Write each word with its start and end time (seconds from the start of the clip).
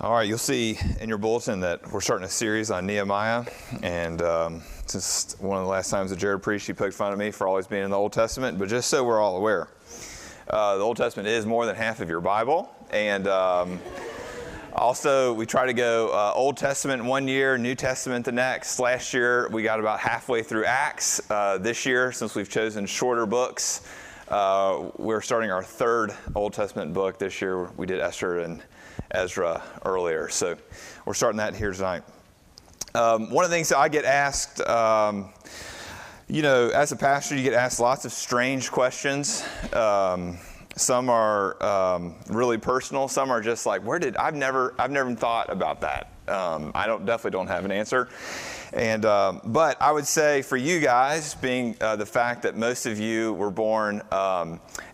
All 0.00 0.12
right, 0.12 0.28
you'll 0.28 0.38
see 0.38 0.78
in 1.00 1.08
your 1.08 1.18
bulletin 1.18 1.58
that 1.60 1.90
we're 1.90 2.00
starting 2.00 2.24
a 2.24 2.30
series 2.30 2.70
on 2.70 2.86
Nehemiah. 2.86 3.44
And 3.82 4.22
um, 4.22 4.62
since 4.86 5.34
one 5.40 5.58
of 5.58 5.64
the 5.64 5.68
last 5.68 5.90
times 5.90 6.10
that 6.10 6.20
Jared 6.20 6.40
preached, 6.40 6.68
he 6.68 6.72
poked 6.72 6.94
fun 6.94 7.10
at 7.10 7.18
me 7.18 7.32
for 7.32 7.48
always 7.48 7.66
being 7.66 7.82
in 7.82 7.90
the 7.90 7.96
Old 7.96 8.12
Testament. 8.12 8.60
But 8.60 8.68
just 8.68 8.90
so 8.90 9.02
we're 9.02 9.20
all 9.20 9.36
aware, 9.36 9.66
uh, 10.50 10.76
the 10.76 10.84
Old 10.84 10.98
Testament 10.98 11.28
is 11.28 11.46
more 11.46 11.66
than 11.66 11.74
half 11.74 12.00
of 12.00 12.08
your 12.08 12.20
Bible. 12.20 12.72
And 12.90 13.26
um, 13.26 13.80
also, 14.72 15.32
we 15.32 15.46
try 15.46 15.66
to 15.66 15.72
go 15.72 16.10
uh, 16.10 16.32
Old 16.32 16.56
Testament 16.56 17.04
one 17.04 17.26
year, 17.26 17.58
New 17.58 17.74
Testament 17.74 18.24
the 18.24 18.30
next. 18.30 18.78
Last 18.78 19.12
year, 19.12 19.48
we 19.48 19.64
got 19.64 19.80
about 19.80 19.98
halfway 19.98 20.44
through 20.44 20.64
Acts. 20.64 21.28
Uh, 21.28 21.58
this 21.58 21.84
year, 21.84 22.12
since 22.12 22.36
we've 22.36 22.48
chosen 22.48 22.86
shorter 22.86 23.26
books, 23.26 23.82
uh, 24.28 24.90
we're 24.96 25.22
starting 25.22 25.50
our 25.50 25.64
third 25.64 26.12
Old 26.36 26.52
Testament 26.52 26.94
book 26.94 27.18
this 27.18 27.42
year. 27.42 27.64
We 27.76 27.86
did 27.86 27.98
Esther 27.98 28.38
and 28.38 28.62
Ezra 29.10 29.62
earlier. 29.84 30.28
So 30.28 30.56
we're 31.04 31.14
starting 31.14 31.38
that 31.38 31.54
here 31.54 31.72
tonight. 31.72 32.02
Um, 32.94 33.30
one 33.30 33.44
of 33.44 33.50
the 33.50 33.56
things 33.56 33.68
that 33.68 33.78
I 33.78 33.88
get 33.88 34.04
asked, 34.04 34.60
um, 34.62 35.30
you 36.28 36.42
know, 36.42 36.68
as 36.68 36.92
a 36.92 36.96
pastor, 36.96 37.36
you 37.36 37.42
get 37.42 37.54
asked 37.54 37.80
lots 37.80 38.04
of 38.04 38.12
strange 38.12 38.70
questions. 38.70 39.44
Um, 39.72 40.38
some 40.76 41.10
are 41.10 41.62
um, 41.62 42.14
really 42.28 42.58
personal. 42.58 43.08
Some 43.08 43.30
are 43.30 43.40
just 43.40 43.66
like, 43.66 43.82
where 43.82 43.98
did 43.98 44.16
I've 44.16 44.34
never 44.34 44.74
I've 44.78 44.90
never 44.90 45.14
thought 45.14 45.50
about 45.50 45.80
that. 45.80 46.12
Um, 46.28 46.72
I 46.74 46.86
don't 46.86 47.04
definitely 47.04 47.32
don't 47.32 47.48
have 47.48 47.64
an 47.64 47.72
answer. 47.72 48.08
And 48.72 49.04
um, 49.04 49.40
but 49.44 49.80
I 49.80 49.90
would 49.90 50.06
say 50.06 50.42
for 50.42 50.56
you 50.56 50.78
guys, 50.80 51.34
being 51.34 51.76
uh, 51.80 51.96
the 51.96 52.06
fact 52.06 52.42
that 52.42 52.56
most 52.56 52.86
of 52.86 52.98
you 52.98 53.32
were 53.34 53.50
born 53.50 54.02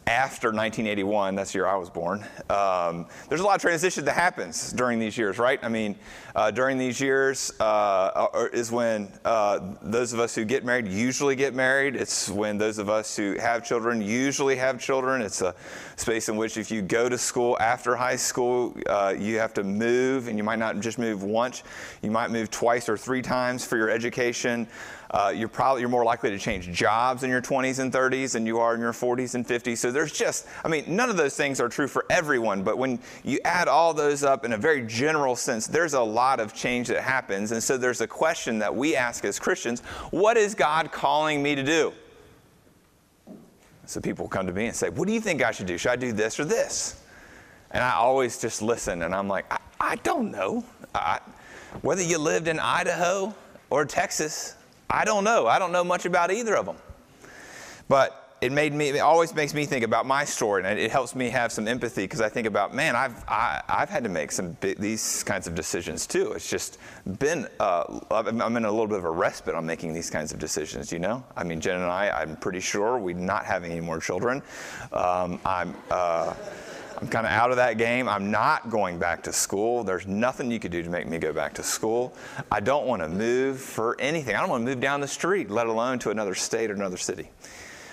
after 0.07 0.49
1981, 0.49 1.35
that's 1.35 1.53
the 1.53 1.59
year 1.59 1.67
I 1.67 1.77
was 1.77 1.89
born, 1.89 2.25
um, 2.51 3.07
there's 3.29 3.41
a 3.41 3.45
lot 3.45 3.57
of 3.57 3.63
transition 3.63 4.05
that 4.05 4.15
happens 4.15 4.73
during 4.73 4.99
these 4.99 5.17
years, 5.17 5.39
right? 5.39 5.59
I 5.63 5.69
mean, 5.69 5.97
uh, 6.35 6.51
during 6.51 6.77
these 6.77 7.01
years 7.01 7.53
uh, 7.59 8.27
is 8.53 8.71
when 8.71 9.11
uh, 9.25 9.61
those 9.81 10.13
of 10.13 10.21
us 10.21 10.35
who 10.35 10.45
get 10.45 10.65
married 10.65 10.89
usually 10.89 11.37
get 11.37 11.55
married. 11.55 11.97
It's 11.97 12.29
when 12.29 12.59
those 12.59 12.79
of 12.79 12.91
us 12.91 13.17
who 13.17 13.39
have 13.39 13.65
children 13.65 14.03
usually 14.03 14.57
have 14.57 14.79
children. 14.79 15.23
It's 15.23 15.41
a 15.41 15.55
space 15.97 16.29
in 16.29 16.37
which 16.37 16.59
if 16.59 16.71
you 16.71 16.83
go 16.83 17.09
to 17.09 17.17
school 17.17 17.57
after 17.59 17.97
high 17.97 18.17
school, 18.17 18.77
uh, 18.87 19.15
you 19.19 19.39
have 19.39 19.55
to 19.55 19.65
move, 19.65 20.29
and 20.29 20.37
you 20.37 20.45
might 20.45 20.59
not 20.59 20.81
just 20.81 20.99
move 20.99 21.23
once, 21.23 21.63
you 22.03 22.11
might 22.11 22.31
move 22.31 22.51
twice 22.51 22.89
or 22.89 22.99
three 22.99 23.23
times 23.23 23.65
for 23.65 23.79
your 23.79 23.89
education. 23.89 24.67
Uh, 25.15 25.29
you're 25.29 25.47
probably 25.47 25.81
you're 25.81 25.89
more 25.89 26.05
likely 26.05 26.29
to 26.29 26.39
change 26.41 26.69
jobs 26.73 27.23
in 27.23 27.31
your 27.31 27.41
20s 27.41 27.79
and 27.79 27.93
30s 27.93 28.33
than 28.33 28.45
you 28.45 28.59
are 28.59 28.75
in 28.75 28.81
your 28.81 28.93
40s 28.93 29.37
and 29.37 29.47
50s. 29.47 29.79
So 29.79 29.93
there's 29.93 30.11
just, 30.11 30.45
I 30.65 30.69
mean, 30.69 30.85
none 30.89 31.09
of 31.09 31.17
those 31.17 31.37
things 31.37 31.61
are 31.61 31.69
true 31.69 31.87
for 31.87 32.05
everyone, 32.11 32.65
but 32.65 32.79
when 32.79 32.99
you 33.23 33.39
add 33.45 33.69
all 33.69 33.95
those 33.95 34.25
up 34.25 34.45
in 34.45 34.55
a 34.55 34.59
very 34.59 34.85
general 34.85 35.37
sense, 35.37 35.69
there's 35.69 35.95
a 35.95 36.01
lot 36.01 36.41
of 36.41 36.53
change 36.53 36.89
that 36.89 37.01
happens. 37.01 37.53
And 37.53 37.63
so 37.63 37.77
there's 37.77 38.01
a 38.01 38.09
question 38.09 38.59
that 38.59 38.75
we 38.75 38.97
ask 38.97 39.25
as 39.25 39.39
Christians 39.39 39.83
what 40.11 40.37
is 40.37 40.53
God 40.53 40.91
calling 40.91 41.45
me 41.45 41.55
to 41.55 41.63
do? 41.63 41.93
So 43.87 44.01
people 44.01 44.27
come 44.27 44.49
to 44.49 44.53
me 44.53 44.67
and 44.67 44.75
say, 44.75 44.89
What 44.89 45.07
do 45.07 45.15
you 45.15 45.21
think 45.21 45.45
I 45.45 45.53
should 45.53 45.67
do? 45.67 45.79
Should 45.79 45.93
I 45.93 45.97
do 45.97 46.13
this 46.13 46.41
or 46.41 46.45
this? 46.45 47.01
And 47.71 47.85
I 47.85 47.93
always 47.93 48.41
just 48.41 48.63
listen 48.63 49.03
and 49.03 49.15
I'm 49.15 49.29
like, 49.29 49.45
I, 49.49 49.59
I 49.79 49.97
don't 49.97 50.33
know. 50.33 50.65
I, 50.93 51.21
whether 51.83 52.03
you 52.03 52.19
lived 52.19 52.49
in 52.49 52.59
Idaho 52.59 53.33
or 53.71 53.85
Texas, 53.85 54.57
I 54.89 55.05
don't 55.05 55.25
know. 55.25 55.47
I 55.47 55.59
don't 55.59 55.73
know 55.73 55.85
much 55.85 56.05
about 56.05 56.31
either 56.31 56.57
of 56.57 56.67
them. 56.67 56.77
But 57.89 58.25
it 58.45 58.53
made 58.53 58.75
me 58.75 58.91
it 58.91 58.99
always 58.99 59.35
makes 59.35 59.55
me 59.55 59.65
think 59.65 59.85
about 59.85 60.05
my 60.05 60.23
story 60.23 60.63
and 60.67 60.79
it 60.79 60.91
helps 60.91 61.15
me 61.15 61.31
have 61.31 61.51
some 61.51 61.67
empathy 61.67 62.03
because 62.03 62.21
i 62.21 62.29
think 62.29 62.47
about 62.47 62.75
man 62.75 62.95
i've 62.95 63.25
I, 63.27 63.55
have 63.55 63.65
i 63.69 63.79
have 63.81 63.89
had 63.89 64.05
to 64.05 64.11
make 64.11 64.31
some 64.33 64.53
big, 64.61 64.79
these 64.79 65.23
kinds 65.23 65.47
of 65.47 65.55
decisions 65.55 66.07
too 66.07 66.33
it's 66.33 66.51
just 66.51 66.79
been 67.19 67.49
uh, 67.59 68.01
i'm 68.11 68.57
in 68.57 68.65
a 68.67 68.71
little 68.71 68.87
bit 68.87 68.99
of 68.99 69.07
a 69.07 69.11
respite 69.11 69.55
on 69.55 69.65
making 69.65 69.95
these 69.95 70.11
kinds 70.11 70.31
of 70.31 70.39
decisions 70.39 70.93
you 70.93 70.99
know 70.99 71.25
i 71.39 71.43
mean 71.43 71.59
jen 71.59 71.77
and 71.77 71.91
i 71.91 72.11
i'm 72.11 72.37
pretty 72.37 72.61
sure 72.61 72.99
we're 72.99 73.17
not 73.17 73.47
having 73.47 73.71
any 73.73 73.81
more 73.81 73.99
children 73.99 74.43
um, 74.93 75.41
i'm 75.47 75.75
uh, 75.91 76.35
I'm 77.01 77.09
kind 77.09 77.27
of 77.27 77.33
out 77.33 77.51
of 77.51 77.57
that 77.57 77.79
game. 77.79 78.09
I'm 78.09 78.31
not 78.31 78.71
going 78.71 78.99
back 78.99 79.23
to 79.25 79.33
school. 79.33 79.83
There's 79.83 80.07
nothing 80.07 80.51
you 80.51 80.61
could 80.61 80.71
do 80.71 80.83
to 80.83 80.91
make 80.91 81.09
me 81.09 81.19
go 81.19 81.33
back 81.33 81.55
to 81.55 81.63
school. 81.63 82.15
I 82.51 82.61
don't 82.61 82.87
want 82.87 83.03
to 83.03 83.09
move 83.09 83.61
for 83.61 84.01
anything. 84.01 84.37
I 84.37 84.41
don't 84.41 84.51
want 84.51 84.63
to 84.63 84.67
move 84.67 84.81
down 84.81 85.01
the 85.01 85.09
street, 85.09 85.51
let 85.51 85.67
alone 85.67 85.99
to 86.01 86.11
another 86.11 86.35
state 86.35 86.71
or 86.71 86.75
another 86.75 86.97
city. 86.97 87.31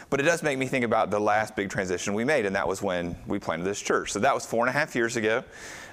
But 0.10 0.20
it 0.20 0.24
does 0.24 0.44
make 0.44 0.58
me 0.58 0.68
think 0.68 0.84
about 0.84 1.10
the 1.10 1.20
last 1.20 1.56
big 1.56 1.70
transition 1.70 2.14
we 2.14 2.26
made, 2.26 2.46
and 2.46 2.56
that 2.56 2.68
was 2.68 2.82
when 2.82 3.16
we 3.28 3.40
planted 3.40 3.64
this 3.64 3.82
church. 3.82 4.12
So 4.12 4.20
that 4.20 4.36
was 4.36 4.46
four 4.46 4.66
and 4.66 4.70
a 4.70 4.78
half 4.78 4.94
years 4.94 5.16
ago. 5.16 5.44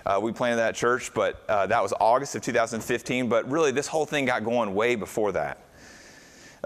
Uh, 0.04 0.18
we 0.20 0.32
planted 0.32 0.56
that 0.56 0.74
church, 0.74 1.14
but 1.14 1.42
uh, 1.48 1.66
that 1.66 1.82
was 1.82 1.92
August 2.00 2.34
of 2.34 2.42
2015. 2.42 3.28
But 3.28 3.48
really, 3.48 3.70
this 3.70 3.86
whole 3.86 4.06
thing 4.06 4.24
got 4.24 4.44
going 4.44 4.74
way 4.74 4.96
before 4.96 5.32
that. 5.32 5.58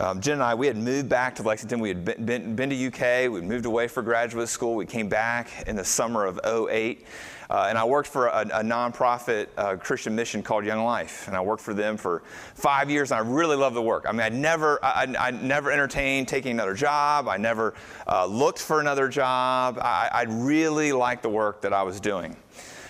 Um, 0.02 0.20
Jen 0.20 0.34
and 0.34 0.42
I, 0.42 0.52
we 0.56 0.66
had 0.66 0.76
moved 0.76 1.08
back 1.08 1.36
to 1.36 1.44
Lexington. 1.44 1.78
We 1.78 1.88
had 1.88 2.04
been, 2.04 2.26
been, 2.26 2.56
been 2.56 2.70
to 2.70 2.86
UK. 2.88 3.30
We'd 3.30 3.44
moved 3.44 3.66
away 3.66 3.86
for 3.86 4.02
graduate 4.02 4.48
school. 4.48 4.74
We 4.74 4.84
came 4.84 5.08
back 5.08 5.68
in 5.68 5.76
the 5.76 5.84
summer 5.84 6.26
of 6.26 6.40
08. 6.44 7.06
Uh, 7.48 7.66
and 7.68 7.78
I 7.78 7.84
worked 7.84 8.08
for 8.08 8.26
a, 8.26 8.40
a 8.40 8.62
nonprofit 8.64 9.46
uh, 9.56 9.76
Christian 9.76 10.16
mission 10.16 10.42
called 10.42 10.64
Young 10.64 10.82
Life, 10.82 11.28
and 11.28 11.36
I 11.36 11.40
worked 11.40 11.62
for 11.62 11.72
them 11.72 11.96
for 11.96 12.24
five 12.54 12.90
years. 12.90 13.12
And 13.12 13.20
I 13.20 13.22
really 13.22 13.54
loved 13.54 13.76
the 13.76 13.82
work. 13.82 14.06
I 14.08 14.10
mean, 14.10 14.22
I 14.22 14.28
never, 14.30 14.84
I, 14.84 15.06
I 15.16 15.30
never 15.30 15.70
entertained 15.70 16.26
taking 16.26 16.50
another 16.50 16.74
job. 16.74 17.28
I 17.28 17.36
never 17.36 17.74
uh, 18.08 18.26
looked 18.26 18.58
for 18.58 18.80
another 18.80 19.06
job. 19.06 19.78
I, 19.80 20.10
I 20.12 20.22
really 20.28 20.90
liked 20.90 21.22
the 21.22 21.28
work 21.28 21.60
that 21.60 21.72
I 21.72 21.84
was 21.84 22.00
doing. 22.00 22.36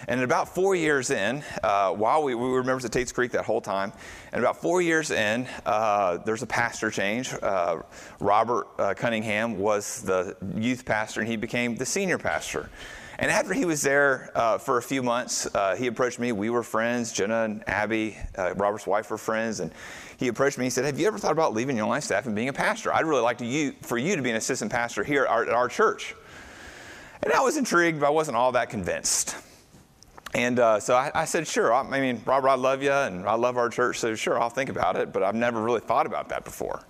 And 0.09 0.21
about 0.23 0.55
four 0.55 0.75
years 0.75 1.11
in, 1.11 1.45
uh, 1.63 1.93
while 1.93 2.23
we, 2.23 2.35
we 2.35 2.49
were 2.49 2.65
members 2.65 2.85
of 2.85 2.91
Tate's 2.91 3.13
Creek 3.13 3.33
that 3.33 3.45
whole 3.45 3.61
time, 3.61 3.93
and 4.33 4.43
about 4.43 4.61
four 4.61 4.83
years 4.83 5.11
in, 5.11 5.47
uh, 5.65 6.19
there's 6.19 6.43
a 6.43 6.47
pastor 6.47 6.91
change. 6.91 7.33
Uh, 7.41 7.83
Robert 8.19 8.67
uh, 8.79 8.95
Cunningham 8.95 9.59
was 9.59 10.03
the 10.03 10.37
youth 10.57 10.85
pastor, 10.85 11.21
and 11.21 11.29
he 11.29 11.37
became 11.37 11.77
the 11.77 11.87
senior 11.87 12.19
pastor. 12.19 12.69
And 13.19 13.31
after 13.31 13.55
he 13.55 13.65
was 13.65 13.83
there 13.83 14.33
uh, 14.35 14.59
for 14.59 14.79
a 14.79 14.83
few 14.83 15.03
months, 15.03 15.47
uh, 15.55 15.77
he 15.77 15.87
approached 15.87 16.19
me. 16.19 16.33
We 16.33 16.51
were 16.51 16.65
friends. 16.65 17.13
Jenna 17.13 17.45
and 17.45 17.69
Abby, 17.69 18.17
uh, 18.37 18.55
Robert's 18.55 18.87
wife, 18.87 19.11
were 19.11 19.19
friends. 19.19 19.61
And 19.61 19.71
he 20.17 20.27
approached 20.27 20.59
me. 20.59 20.65
He 20.65 20.71
said, 20.71 20.85
"Have 20.87 20.99
you 20.99 21.07
ever 21.07 21.19
thought 21.19 21.31
about 21.31 21.55
leaving 21.55 21.77
your 21.77 21.87
life 21.87 22.03
staff 22.03 22.27
and 22.27 22.35
being 22.35 22.49
a 22.49 22.53
pastor? 22.53 22.93
I'd 22.93 23.05
really 23.05 23.23
like 23.23 23.39
to 23.39 23.47
you 23.47 23.75
for 23.83 23.97
you 23.97 24.17
to 24.17 24.23
be 24.23 24.31
an 24.31 24.37
assistant 24.37 24.73
pastor 24.73 25.05
here 25.05 25.25
at 25.25 25.31
our, 25.31 25.43
at 25.45 25.53
our 25.53 25.69
church." 25.69 26.17
And 27.23 27.33
I 27.33 27.41
was 27.41 27.57
intrigued, 27.57 28.01
but 28.01 28.07
I 28.07 28.11
wasn't 28.11 28.37
all 28.37 28.53
that 28.53 28.71
convinced. 28.71 29.37
And 30.35 30.59
uh, 30.59 30.81
so 30.81 30.95
I, 30.95 31.11
I, 31.15 31.25
said, 31.27 31.47
sure. 31.47 31.75
I, 31.75 31.83
I, 31.83 32.01
mean, 32.01 32.23
Robert, 32.25 32.49
I 32.49 32.55
love 32.55 32.83
you 32.83 32.93
and 32.93 33.27
I 33.29 33.35
love 33.35 33.59
our 33.59 33.69
church, 33.69 33.99
so 33.99 34.15
sure, 34.15 34.41
I'll 34.41 34.49
think 34.49 34.71
about 34.71 34.97
it, 34.97 35.13
but 35.13 35.23
I've 35.23 35.35
never 35.35 35.61
really 35.61 35.81
thought 35.81 36.07
about 36.07 36.31
that 36.31 36.45
before. 36.45 36.83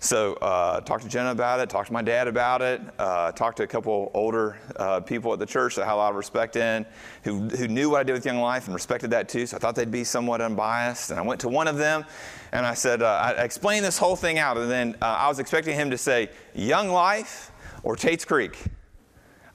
So 0.00 0.34
uh, 0.34 0.82
talked 0.82 1.02
to 1.04 1.08
Jenna 1.08 1.30
about 1.30 1.60
it, 1.60 1.70
talked 1.70 1.86
to 1.86 1.92
my 1.94 2.02
dad 2.02 2.28
about 2.28 2.60
it, 2.60 2.82
uh, 2.98 3.32
talked 3.32 3.56
to 3.56 3.62
a 3.62 3.66
couple 3.66 4.10
older 4.12 4.58
uh, 4.76 5.00
people 5.00 5.32
at 5.32 5.38
the 5.38 5.46
church 5.46 5.76
that 5.76 5.82
I 5.82 5.86
had 5.86 5.94
a 5.94 5.96
lot 5.96 6.10
of 6.10 6.16
respect 6.16 6.56
in, 6.56 6.84
who, 7.22 7.48
who 7.48 7.68
knew 7.68 7.88
what 7.88 8.00
I 8.00 8.02
did 8.02 8.12
with 8.12 8.26
Young 8.26 8.38
Life 8.38 8.66
and 8.66 8.74
respected 8.74 9.10
that 9.12 9.30
too. 9.30 9.46
So 9.46 9.56
I 9.56 9.60
thought 9.60 9.74
they'd 9.74 9.90
be 9.90 10.04
somewhat 10.04 10.42
unbiased. 10.42 11.10
And 11.10 11.18
I 11.18 11.22
went 11.22 11.40
to 11.40 11.48
one 11.48 11.68
of 11.68 11.78
them 11.78 12.04
and 12.52 12.66
I 12.66 12.74
said, 12.74 13.00
uh, 13.00 13.34
I 13.38 13.42
explained 13.42 13.82
this 13.82 13.96
whole 13.96 14.14
thing 14.14 14.38
out. 14.38 14.58
And 14.58 14.70
then 14.70 14.94
uh, 15.00 15.06
I 15.06 15.28
was 15.28 15.38
expecting 15.38 15.74
him 15.74 15.90
to 15.90 15.96
say, 15.96 16.28
Young 16.54 16.90
Life 16.90 17.50
or 17.82 17.96
Tate's 17.96 18.26
Creek. 18.26 18.58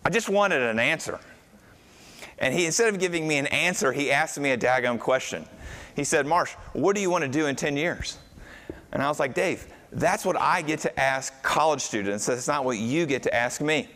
I 0.03 0.09
just 0.09 0.29
wanted 0.29 0.63
an 0.63 0.79
answer. 0.79 1.19
And 2.39 2.53
he, 2.53 2.65
instead 2.65 2.93
of 2.93 2.99
giving 2.99 3.27
me 3.27 3.37
an 3.37 3.47
answer, 3.47 3.91
he 3.91 4.11
asked 4.11 4.39
me 4.39 4.51
a 4.51 4.57
daggum 4.57 4.99
question. 4.99 5.45
He 5.95 6.03
said, 6.03 6.25
Marsh, 6.25 6.53
what 6.73 6.95
do 6.95 7.01
you 7.01 7.09
want 7.09 7.23
to 7.23 7.29
do 7.29 7.47
in 7.47 7.55
10 7.55 7.77
years? 7.77 8.17
And 8.91 9.03
I 9.03 9.09
was 9.09 9.19
like, 9.19 9.33
Dave, 9.33 9.67
that's 9.91 10.25
what 10.25 10.39
I 10.39 10.61
get 10.61 10.79
to 10.79 10.99
ask 10.99 11.43
college 11.43 11.81
students. 11.81 12.25
That's 12.25 12.47
not 12.47 12.63
what 12.63 12.77
you 12.77 13.05
get 13.05 13.23
to 13.23 13.33
ask 13.35 13.61
me. 13.61 13.89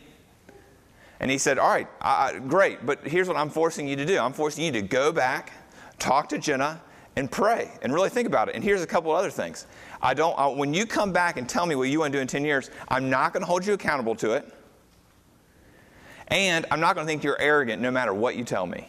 And 1.20 1.30
he 1.30 1.38
said, 1.38 1.58
All 1.58 1.68
right, 1.68 1.88
I, 2.00 2.38
great, 2.38 2.84
but 2.84 3.06
here's 3.06 3.28
what 3.28 3.36
I'm 3.36 3.48
forcing 3.48 3.88
you 3.88 3.96
to 3.96 4.04
do 4.04 4.18
I'm 4.18 4.32
forcing 4.32 4.64
you 4.64 4.72
to 4.72 4.82
go 4.82 5.12
back, 5.12 5.52
talk 5.98 6.28
to 6.30 6.38
Jenna, 6.38 6.82
and 7.16 7.30
pray 7.30 7.70
and 7.82 7.94
really 7.94 8.10
think 8.10 8.26
about 8.26 8.48
it. 8.48 8.56
And 8.56 8.64
here's 8.64 8.82
a 8.82 8.86
couple 8.86 9.12
other 9.12 9.30
things. 9.30 9.66
I 10.02 10.14
don't, 10.14 10.38
I, 10.38 10.48
when 10.48 10.74
you 10.74 10.84
come 10.84 11.12
back 11.12 11.36
and 11.38 11.48
tell 11.48 11.64
me 11.64 11.76
what 11.76 11.88
you 11.88 12.00
want 12.00 12.12
to 12.12 12.18
do 12.18 12.20
in 12.22 12.26
10 12.26 12.44
years, 12.44 12.70
I'm 12.88 13.08
not 13.08 13.32
going 13.32 13.40
to 13.40 13.46
hold 13.46 13.64
you 13.64 13.72
accountable 13.72 14.14
to 14.16 14.32
it. 14.32 14.52
And 16.28 16.66
I'm 16.70 16.80
not 16.80 16.94
going 16.94 17.06
to 17.06 17.10
think 17.10 17.22
you're 17.22 17.40
arrogant 17.40 17.82
no 17.82 17.90
matter 17.90 18.14
what 18.14 18.36
you 18.36 18.44
tell 18.44 18.66
me. 18.66 18.88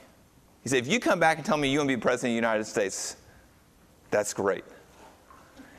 He 0.64 0.70
said, 0.70 0.80
if 0.80 0.88
you 0.88 1.00
come 1.00 1.20
back 1.20 1.38
and 1.38 1.46
tell 1.46 1.58
me 1.58 1.70
you 1.70 1.80
want 1.80 1.90
to 1.90 1.96
be 1.96 2.02
president 2.02 2.32
of 2.32 2.34
the 2.34 2.48
United 2.48 2.66
States, 2.66 3.18
that's 4.10 4.34
great. 4.34 4.64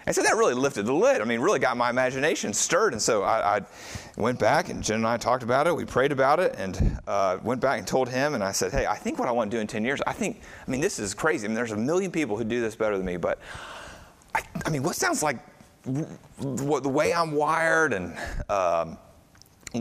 And 0.06 0.14
so 0.14 0.22
that 0.22 0.36
really 0.36 0.54
lifted 0.54 0.86
the 0.86 0.92
lid. 0.92 1.20
I 1.20 1.24
mean, 1.24 1.40
really 1.40 1.58
got 1.58 1.76
my 1.76 1.90
imagination 1.90 2.52
stirred. 2.52 2.92
And 2.92 3.02
so 3.02 3.24
I, 3.24 3.56
I 3.56 3.60
went 4.16 4.38
back, 4.38 4.68
and 4.68 4.80
Jen 4.82 4.98
and 4.98 5.06
I 5.06 5.16
talked 5.16 5.42
about 5.42 5.66
it. 5.66 5.74
We 5.74 5.84
prayed 5.84 6.12
about 6.12 6.38
it, 6.38 6.54
and 6.56 7.00
uh, 7.08 7.38
went 7.42 7.60
back 7.60 7.78
and 7.78 7.88
told 7.88 8.08
him. 8.08 8.34
And 8.34 8.44
I 8.44 8.52
said, 8.52 8.70
Hey, 8.70 8.86
I 8.86 8.94
think 8.94 9.18
what 9.18 9.26
I 9.26 9.32
want 9.32 9.50
to 9.50 9.56
do 9.56 9.60
in 9.60 9.66
10 9.66 9.84
years, 9.84 10.00
I 10.06 10.12
think, 10.12 10.42
I 10.66 10.70
mean, 10.70 10.80
this 10.80 11.00
is 11.00 11.12
crazy. 11.12 11.46
I 11.46 11.48
mean, 11.48 11.56
there's 11.56 11.72
a 11.72 11.76
million 11.76 12.12
people 12.12 12.36
who 12.36 12.44
do 12.44 12.60
this 12.60 12.76
better 12.76 12.96
than 12.96 13.04
me, 13.04 13.16
but 13.16 13.40
I, 14.32 14.42
I 14.64 14.70
mean, 14.70 14.84
what 14.84 14.94
sounds 14.94 15.24
like 15.24 15.38
the 15.84 16.88
way 16.88 17.12
I'm 17.12 17.32
wired 17.32 17.92
and 17.92 18.16
um, 18.48 18.98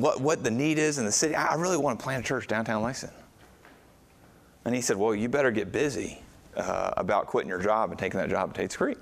what, 0.02 0.22
what 0.22 0.44
the 0.44 0.52
need 0.52 0.78
is 0.78 0.98
in 0.98 1.06
the 1.06 1.12
city, 1.12 1.36
I 1.36 1.56
really 1.56 1.78
want 1.78 2.00
to 2.00 2.04
plant 2.04 2.24
a 2.24 2.28
church 2.28 2.48
downtown 2.48 2.82
Lexington. 2.82 3.18
And 4.66 4.74
he 4.74 4.82
said, 4.82 4.98
Well, 4.98 5.14
you 5.14 5.30
better 5.30 5.52
get 5.52 5.72
busy 5.72 6.22
uh, 6.56 6.92
about 6.98 7.28
quitting 7.28 7.50
your 7.50 7.62
job 7.62 7.92
and 7.92 8.00
taking 8.00 8.20
that 8.20 8.30
job 8.30 8.50
at 8.50 8.56
Tate's 8.56 8.76
Creek. 8.76 8.98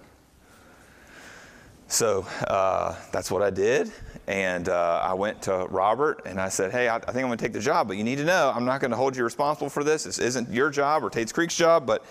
So 1.87 2.25
uh, 2.47 2.95
that's 3.11 3.29
what 3.29 3.41
I 3.41 3.49
did. 3.49 3.91
And 4.27 4.69
uh, 4.69 5.01
I 5.03 5.13
went 5.13 5.41
to 5.43 5.67
Robert 5.69 6.23
and 6.25 6.39
I 6.39 6.49
said, 6.49 6.71
Hey, 6.71 6.87
I, 6.87 6.97
I 6.97 6.99
think 6.99 7.17
I'm 7.17 7.27
going 7.27 7.37
to 7.37 7.43
take 7.43 7.53
the 7.53 7.59
job, 7.59 7.87
but 7.87 7.97
you 7.97 8.03
need 8.03 8.17
to 8.17 8.25
know 8.25 8.51
I'm 8.53 8.65
not 8.65 8.81
going 8.81 8.91
to 8.91 8.97
hold 8.97 9.15
you 9.15 9.23
responsible 9.23 9.69
for 9.69 9.83
this. 9.83 10.03
This 10.03 10.19
isn't 10.19 10.49
your 10.49 10.69
job 10.69 11.03
or 11.03 11.09
Tate's 11.09 11.31
Creek's 11.31 11.55
job, 11.55 11.85
but 11.85 12.03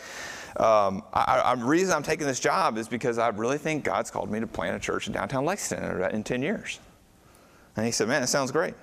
um, 0.57 1.03
I, 1.13 1.55
the 1.55 1.65
reason 1.65 1.95
I'm 1.95 2.03
taking 2.03 2.27
this 2.27 2.41
job 2.41 2.77
is 2.77 2.87
because 2.87 3.19
I 3.19 3.29
really 3.29 3.59
think 3.59 3.85
God's 3.85 4.11
called 4.11 4.31
me 4.31 4.41
to 4.41 4.47
plant 4.47 4.77
a 4.77 4.79
church 4.79 5.07
in 5.07 5.13
downtown 5.13 5.45
Lexington 5.45 6.03
in 6.15 6.23
10 6.23 6.43
years. 6.43 6.79
And 7.77 7.87
he 7.87 7.93
said, 7.93 8.09
Man, 8.09 8.21
that 8.21 8.29
sounds 8.29 8.51
great. 8.51 8.75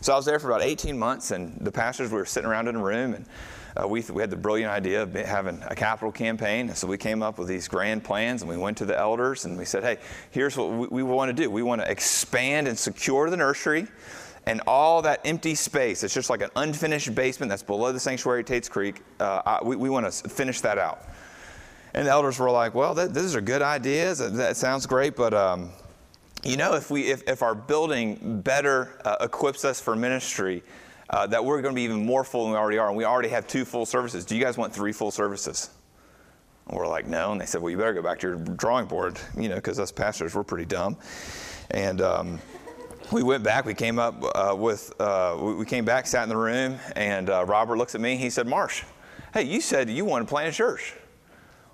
So 0.00 0.12
I 0.12 0.16
was 0.16 0.24
there 0.24 0.38
for 0.38 0.50
about 0.50 0.62
18 0.62 0.98
months, 0.98 1.30
and 1.30 1.56
the 1.60 1.70
pastors, 1.70 2.10
we 2.10 2.16
were 2.16 2.24
sitting 2.24 2.50
around 2.50 2.66
in 2.66 2.76
a 2.76 2.82
room, 2.82 3.14
and 3.14 3.24
uh, 3.76 3.88
we, 3.88 4.02
we 4.12 4.20
had 4.20 4.30
the 4.30 4.36
brilliant 4.36 4.70
idea 4.70 5.02
of 5.02 5.14
having 5.14 5.62
a 5.66 5.74
capital 5.74 6.12
campaign. 6.12 6.74
So 6.74 6.86
we 6.86 6.98
came 6.98 7.22
up 7.22 7.38
with 7.38 7.48
these 7.48 7.68
grand 7.68 8.04
plans 8.04 8.42
and 8.42 8.48
we 8.50 8.56
went 8.56 8.76
to 8.78 8.84
the 8.84 8.98
elders 8.98 9.44
and 9.44 9.56
we 9.56 9.64
said, 9.64 9.82
hey, 9.82 9.98
here's 10.30 10.56
what 10.56 10.70
we, 10.70 10.86
we 10.88 11.02
want 11.02 11.34
to 11.34 11.42
do. 11.42 11.50
We 11.50 11.62
want 11.62 11.80
to 11.80 11.90
expand 11.90 12.68
and 12.68 12.78
secure 12.78 13.30
the 13.30 13.36
nursery 13.36 13.86
and 14.44 14.60
all 14.66 15.02
that 15.02 15.20
empty 15.24 15.54
space. 15.54 16.02
It's 16.02 16.12
just 16.12 16.28
like 16.28 16.42
an 16.42 16.50
unfinished 16.56 17.14
basement 17.14 17.48
that's 17.48 17.62
below 17.62 17.92
the 17.92 18.00
sanctuary 18.00 18.40
at 18.40 18.46
Tate's 18.46 18.68
Creek. 18.68 19.00
Uh, 19.20 19.60
we, 19.62 19.76
we 19.76 19.88
want 19.88 20.10
to 20.10 20.28
finish 20.28 20.60
that 20.62 20.78
out. 20.78 21.08
And 21.94 22.06
the 22.06 22.10
elders 22.10 22.38
were 22.38 22.50
like, 22.50 22.74
well, 22.74 22.94
that, 22.94 23.14
these 23.14 23.36
are 23.36 23.40
good 23.40 23.62
ideas. 23.62 24.18
That, 24.18 24.34
that 24.34 24.56
sounds 24.56 24.86
great, 24.86 25.14
but 25.14 25.32
um, 25.32 25.70
you 26.44 26.56
know, 26.56 26.74
if, 26.74 26.90
we, 26.90 27.02
if, 27.02 27.22
if 27.28 27.42
our 27.42 27.54
building 27.54 28.40
better 28.42 29.00
uh, 29.04 29.16
equips 29.20 29.64
us 29.64 29.80
for 29.80 29.94
ministry, 29.94 30.62
uh, 31.10 31.26
that 31.26 31.44
we're 31.44 31.60
going 31.62 31.74
to 31.74 31.76
be 31.76 31.82
even 31.82 32.04
more 32.04 32.24
full 32.24 32.44
than 32.44 32.52
we 32.52 32.58
already 32.58 32.78
are. 32.78 32.88
And 32.88 32.96
we 32.96 33.04
already 33.04 33.28
have 33.28 33.46
two 33.46 33.64
full 33.64 33.86
services. 33.86 34.24
Do 34.24 34.34
you 34.34 34.42
guys 34.42 34.56
want 34.56 34.72
three 34.72 34.92
full 34.92 35.10
services? 35.10 35.70
And 36.68 36.76
we're 36.76 36.88
like, 36.88 37.06
no. 37.06 37.32
And 37.32 37.40
they 37.40 37.46
said, 37.46 37.60
well, 37.60 37.70
you 37.70 37.76
better 37.76 37.92
go 37.92 38.02
back 38.02 38.18
to 38.20 38.28
your 38.28 38.36
drawing 38.36 38.86
board, 38.86 39.18
you 39.36 39.48
know, 39.48 39.56
because 39.56 39.78
us 39.78 39.92
pastors, 39.92 40.34
we're 40.34 40.42
pretty 40.42 40.64
dumb. 40.64 40.96
And 41.70 42.00
um, 42.00 42.38
we 43.12 43.22
went 43.22 43.44
back. 43.44 43.64
We 43.64 43.74
came 43.74 43.98
up 43.98 44.22
uh, 44.34 44.54
with, 44.56 44.92
uh, 45.00 45.36
we 45.40 45.66
came 45.66 45.84
back, 45.84 46.06
sat 46.06 46.22
in 46.22 46.28
the 46.28 46.36
room, 46.36 46.78
and 46.96 47.30
uh, 47.30 47.44
Robert 47.44 47.76
looks 47.76 47.94
at 47.94 48.00
me. 48.00 48.16
He 48.16 48.30
said, 48.30 48.46
Marsh, 48.46 48.84
hey, 49.34 49.42
you 49.42 49.60
said 49.60 49.90
you 49.90 50.04
wanted 50.04 50.24
to 50.24 50.28
plant 50.28 50.48
a 50.48 50.56
church. 50.56 50.94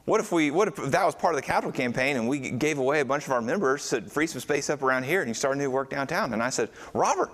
What 0.08 0.20
if 0.20 0.32
we, 0.32 0.50
what 0.50 0.69
if 0.69 0.76
that 0.76 1.05
was 1.05 1.14
part 1.14 1.34
of 1.34 1.37
the 1.37 1.46
capital 1.46 1.70
campaign 1.70 2.16
and 2.16 2.26
we 2.26 2.38
gave 2.38 2.78
away 2.78 3.00
a 3.00 3.05
bunch 3.05 3.26
of 3.26 3.32
our 3.32 3.43
members 3.43 3.90
to 3.90 4.00
free 4.00 4.26
some 4.26 4.40
space 4.40 4.70
up 4.70 4.82
around 4.82 5.02
here 5.02 5.20
and 5.20 5.28
you 5.28 5.34
started 5.34 5.58
new 5.58 5.70
work 5.70 5.90
downtown? 5.90 6.32
And 6.32 6.43
I 6.43 6.49
said, 6.49 6.70
Robert, 6.94 7.31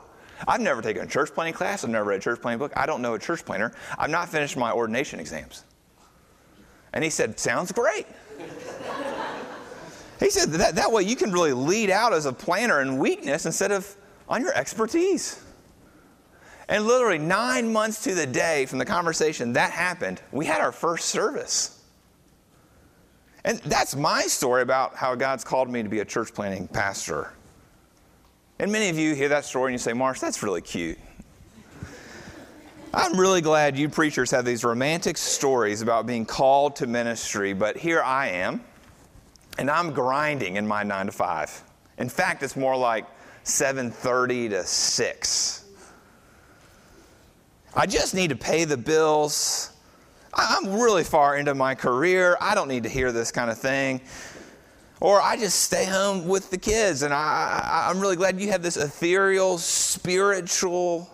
I've 0.48 0.60
never 0.60 0.82
taken 0.82 1.04
a 1.04 1.06
church 1.06 1.32
planting 1.32 1.54
class. 1.54 1.84
I've 1.84 1.90
never 1.90 2.06
read 2.06 2.16
a 2.18 2.20
church 2.20 2.40
planting 2.40 2.58
book. 2.58 2.72
I 2.74 2.84
don't 2.86 3.00
know 3.00 3.14
a 3.14 3.18
church 3.20 3.44
planter. 3.44 3.72
I've 3.96 4.10
not 4.10 4.28
finished 4.28 4.56
my 4.56 4.72
ordination 4.72 5.20
exams. 5.20 5.62
And 6.92 7.04
he 7.04 7.10
said, 7.10 7.38
Sounds 7.38 7.70
great. 7.70 8.08
he 10.18 10.28
said, 10.28 10.48
that, 10.48 10.74
that 10.74 10.90
way 10.90 11.04
you 11.04 11.14
can 11.14 11.30
really 11.30 11.52
lead 11.52 11.90
out 11.90 12.12
as 12.12 12.26
a 12.26 12.32
planter 12.32 12.80
in 12.80 12.98
weakness 12.98 13.46
instead 13.46 13.70
of 13.70 13.96
on 14.28 14.42
your 14.42 14.52
expertise. 14.52 15.40
And 16.68 16.84
literally 16.88 17.18
nine 17.18 17.72
months 17.72 18.02
to 18.02 18.16
the 18.16 18.26
day 18.26 18.66
from 18.66 18.80
the 18.80 18.84
conversation 18.84 19.52
that 19.52 19.70
happened, 19.70 20.20
we 20.32 20.44
had 20.44 20.60
our 20.60 20.72
first 20.72 21.04
service. 21.04 21.73
And 23.44 23.58
that's 23.60 23.94
my 23.94 24.22
story 24.22 24.62
about 24.62 24.96
how 24.96 25.14
God's 25.14 25.44
called 25.44 25.68
me 25.68 25.82
to 25.82 25.88
be 25.88 26.00
a 26.00 26.04
church 26.04 26.32
planting 26.32 26.66
pastor. 26.66 27.32
And 28.58 28.72
many 28.72 28.88
of 28.88 28.98
you 28.98 29.14
hear 29.14 29.28
that 29.28 29.44
story 29.44 29.72
and 29.72 29.74
you 29.74 29.78
say, 29.82 29.92
Marsh, 29.92 30.20
that's 30.20 30.42
really 30.42 30.62
cute. 30.62 30.98
I'm 32.94 33.18
really 33.18 33.40
glad 33.40 33.76
you 33.76 33.88
preachers 33.88 34.30
have 34.30 34.44
these 34.44 34.62
romantic 34.62 35.16
stories 35.16 35.82
about 35.82 36.06
being 36.06 36.24
called 36.24 36.76
to 36.76 36.86
ministry, 36.86 37.52
but 37.52 37.76
here 37.76 38.00
I 38.00 38.28
am, 38.28 38.62
and 39.58 39.68
I'm 39.68 39.92
grinding 39.92 40.54
in 40.56 40.64
my 40.64 40.84
9 40.84 41.06
to 41.06 41.12
5. 41.12 41.62
In 41.98 42.08
fact, 42.08 42.44
it's 42.44 42.56
more 42.56 42.76
like 42.76 43.04
7:30 43.42 44.50
to 44.50 44.64
6. 44.64 45.64
I 47.74 47.86
just 47.86 48.14
need 48.14 48.30
to 48.30 48.36
pay 48.36 48.64
the 48.64 48.76
bills. 48.76 49.73
I'm 50.34 50.80
really 50.80 51.04
far 51.04 51.36
into 51.36 51.54
my 51.54 51.74
career. 51.74 52.36
I 52.40 52.54
don't 52.54 52.68
need 52.68 52.82
to 52.82 52.88
hear 52.88 53.12
this 53.12 53.30
kind 53.30 53.50
of 53.50 53.58
thing. 53.58 54.00
Or 55.00 55.20
I 55.20 55.36
just 55.36 55.60
stay 55.60 55.84
home 55.84 56.26
with 56.26 56.50
the 56.50 56.58
kids. 56.58 57.02
And 57.02 57.12
I, 57.12 57.86
I'm 57.88 58.00
really 58.00 58.16
glad 58.16 58.40
you 58.40 58.50
have 58.50 58.62
this 58.62 58.76
ethereal, 58.76 59.58
spiritual 59.58 61.10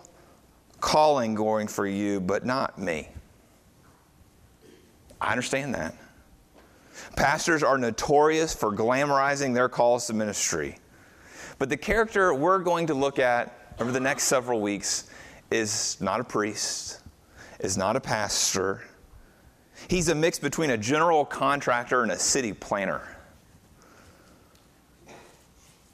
calling 0.79 1.35
going 1.35 1.67
for 1.67 1.85
you, 1.85 2.19
but 2.19 2.45
not 2.45 2.79
me. 2.79 3.09
I 5.19 5.31
understand 5.31 5.75
that. 5.75 5.95
Pastors 7.15 7.61
are 7.61 7.77
notorious 7.77 8.55
for 8.55 8.71
glamorizing 8.71 9.53
their 9.53 9.69
calls 9.69 10.07
to 10.07 10.13
ministry. 10.13 10.77
But 11.59 11.69
the 11.69 11.77
character 11.77 12.33
we're 12.33 12.59
going 12.59 12.87
to 12.87 12.93
look 12.93 13.19
at 13.19 13.75
over 13.79 13.91
the 13.91 13.99
next 13.99 14.23
several 14.23 14.61
weeks 14.61 15.09
is 15.51 15.97
not 15.99 16.19
a 16.19 16.23
priest, 16.23 17.01
is 17.59 17.77
not 17.77 17.95
a 17.95 17.99
pastor. 17.99 18.81
He's 19.87 20.09
a 20.09 20.15
mix 20.15 20.39
between 20.39 20.69
a 20.69 20.77
general 20.77 21.25
contractor 21.25 22.03
and 22.03 22.11
a 22.11 22.19
city 22.19 22.53
planner. 22.53 23.01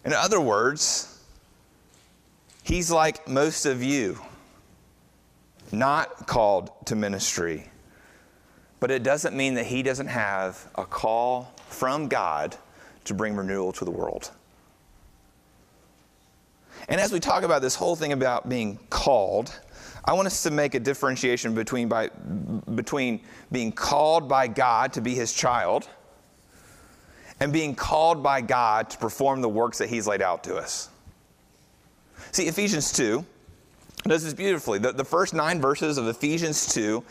In 0.05 0.13
other 0.13 0.39
words, 0.39 1.21
he's 2.63 2.89
like 2.89 3.27
most 3.27 3.65
of 3.65 3.83
you, 3.83 4.19
not 5.71 6.27
called 6.27 6.71
to 6.85 6.95
ministry. 6.95 7.69
But 8.79 8.91
it 8.91 9.03
doesn't 9.03 9.35
mean 9.35 9.55
that 9.55 9.65
he 9.65 9.81
doesn't 9.83 10.07
have 10.07 10.69
a 10.75 10.85
call 10.85 11.53
from 11.67 12.07
God 12.07 12.55
to 13.05 13.13
bring 13.13 13.35
renewal 13.35 13.71
to 13.73 13.85
the 13.85 13.91
world. 13.91 14.31
And 16.87 17.01
as 17.01 17.11
we 17.11 17.19
talk 17.19 17.43
about 17.43 17.61
this 17.61 17.75
whole 17.75 17.95
thing 17.95 18.13
about 18.13 18.47
being 18.47 18.79
called, 18.89 19.59
I 20.07 20.13
want 20.13 20.25
us 20.25 20.41
to 20.43 20.51
make 20.51 20.73
a 20.73 20.79
differentiation 20.79 21.53
between, 21.53 21.89
by, 21.89 22.07
between 22.75 23.19
being 23.51 23.73
called 23.73 24.29
by 24.29 24.47
God 24.47 24.93
to 24.93 25.01
be 25.01 25.13
his 25.13 25.33
child 25.33 25.87
and 27.39 27.53
being 27.53 27.75
called 27.75 28.23
by 28.23 28.41
God 28.41 28.89
to 28.89 28.97
perform 28.97 29.41
the 29.41 29.49
works 29.49 29.77
that 29.77 29.89
He's 29.89 30.07
laid 30.07 30.21
out 30.21 30.43
to 30.45 30.55
us. 30.55 30.89
See, 32.31 32.47
Ephesians 32.47 32.91
2 32.93 33.23
does 34.07 34.23
this 34.23 34.33
beautifully. 34.33 34.79
The, 34.79 34.91
the 34.91 35.05
first 35.05 35.33
nine 35.33 35.61
verses 35.61 35.97
of 35.97 36.07
Ephesians 36.07 36.73
2 36.73 37.03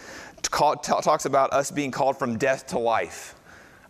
call, 0.51 0.77
t- 0.77 0.93
talks 1.03 1.27
about 1.27 1.53
us 1.53 1.71
being 1.71 1.91
called 1.91 2.19
from 2.19 2.39
death 2.39 2.67
to 2.69 2.79
life, 2.79 3.35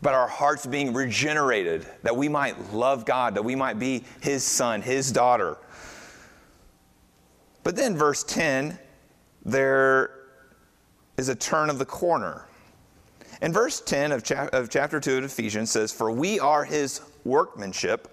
about 0.00 0.14
our 0.14 0.29
hearts 0.29 0.66
being 0.66 0.92
regenerated, 0.92 1.87
that 2.02 2.16
we 2.16 2.28
might 2.28 2.73
love 2.73 3.04
God, 3.04 3.35
that 3.35 3.42
we 3.42 3.54
might 3.54 3.78
be 3.78 4.04
His 4.21 4.45
son, 4.45 4.83
His 4.83 5.11
daughter. 5.11 5.57
But 7.62 7.76
then, 7.76 7.97
verse 7.97 8.23
10, 8.25 8.78
there 9.47 10.11
is 11.17 11.29
a 11.29 11.35
turn 11.35 11.71
of 11.71 11.79
the 11.79 11.87
corner. 11.87 12.45
And 13.41 13.55
verse 13.55 13.81
10 13.81 14.12
of, 14.12 14.31
of 14.53 14.69
chapter 14.69 14.99
2 14.99 15.19
of 15.19 15.25
Ephesians 15.25 15.71
says, 15.71 15.93
For 15.93 16.11
we 16.11 16.41
are 16.41 16.65
his 16.65 17.00
workmanship, 17.25 18.09